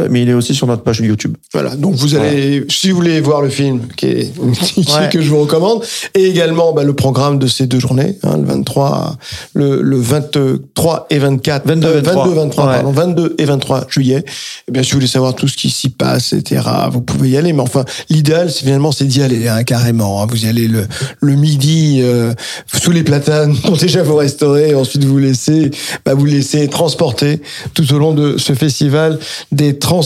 mais 0.09 0.21
il 0.21 0.29
est 0.29 0.33
aussi 0.33 0.55
sur 0.55 0.65
notre 0.65 0.83
page 0.83 1.01
YouTube. 1.01 1.35
Voilà. 1.53 1.75
Donc 1.75 1.95
vous 1.95 2.15
allez, 2.15 2.65
si 2.69 2.91
vous 2.91 2.95
voulez 2.95 3.19
voir 3.19 3.41
le 3.41 3.49
film, 3.49 3.81
qui 3.97 4.05
est 4.05 4.33
que 5.09 5.21
je 5.21 5.29
vous 5.29 5.41
recommande. 5.41 5.83
Et 6.15 6.25
également 6.25 6.73
bah, 6.73 6.83
le 6.83 6.93
programme 6.93 7.39
de 7.39 7.47
ces 7.47 7.67
deux 7.67 7.79
journées, 7.79 8.17
hein, 8.23 8.37
le 8.37 8.45
23, 8.45 9.17
le, 9.53 9.81
le 9.81 9.97
23 9.97 11.07
et 11.09 11.19
24, 11.19 11.67
22, 11.67 12.01
22, 12.01 12.33
23, 12.33 12.65
pardon, 12.65 12.91
22 12.91 13.35
et 13.37 13.45
23 13.45 13.87
juillet. 13.89 14.19
Et 14.19 14.23
eh 14.67 14.71
bien, 14.71 14.83
si 14.83 14.91
vous 14.91 14.97
voulez 14.97 15.07
savoir 15.07 15.35
tout 15.35 15.47
ce 15.47 15.57
qui 15.57 15.69
s'y 15.69 15.89
passe, 15.89 16.33
etc., 16.33 16.61
vous 16.91 17.01
pouvez 17.01 17.29
y 17.29 17.37
aller. 17.37 17.53
Mais 17.53 17.61
enfin, 17.61 17.85
l'idéal, 18.09 18.51
c'est 18.51 18.63
finalement, 18.63 18.91
c'est 18.91 19.05
d'y 19.05 19.21
aller 19.21 19.47
hein, 19.47 19.63
carrément. 19.63 20.21
Hein. 20.21 20.27
Vous 20.29 20.45
y 20.45 20.47
allez 20.47 20.67
le, 20.67 20.87
le 21.21 21.35
midi 21.35 21.99
euh, 22.01 22.33
sous 22.81 22.91
les 22.91 23.03
platanes 23.03 23.55
pour 23.63 23.77
déjà 23.77 24.03
vous 24.03 24.15
restaurer, 24.15 24.69
et 24.69 24.75
ensuite 24.75 25.03
vous 25.03 25.17
laissez, 25.17 25.71
bah, 26.05 26.13
vous 26.13 26.25
laissez 26.25 26.67
transporter 26.67 27.41
tout 27.73 27.93
au 27.93 27.97
long 27.97 28.13
de 28.13 28.37
ce 28.37 28.53
festival 28.53 29.19
des 29.51 29.77
Trans 29.79 30.01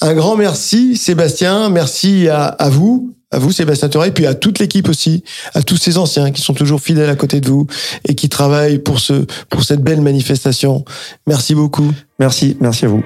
Un 0.00 0.14
grand 0.14 0.36
merci, 0.36 0.96
Sébastien. 0.96 1.68
Merci 1.70 2.28
à, 2.28 2.44
à 2.44 2.68
vous 2.68 3.17
à 3.30 3.38
vous 3.38 3.52
Sébastien 3.52 3.88
et 4.04 4.10
puis 4.10 4.26
à 4.26 4.34
toute 4.34 4.58
l'équipe 4.58 4.88
aussi, 4.88 5.22
à 5.54 5.62
tous 5.62 5.76
ces 5.76 5.98
anciens 5.98 6.30
qui 6.30 6.40
sont 6.40 6.54
toujours 6.54 6.80
fidèles 6.80 7.10
à 7.10 7.16
côté 7.16 7.40
de 7.40 7.48
vous 7.48 7.66
et 8.06 8.14
qui 8.14 8.28
travaillent 8.28 8.78
pour 8.78 9.00
ce 9.00 9.26
pour 9.50 9.64
cette 9.64 9.82
belle 9.82 10.00
manifestation. 10.00 10.84
Merci 11.26 11.54
beaucoup. 11.54 11.92
Merci, 12.18 12.56
merci 12.60 12.86
à 12.86 12.88
vous. 12.88 13.02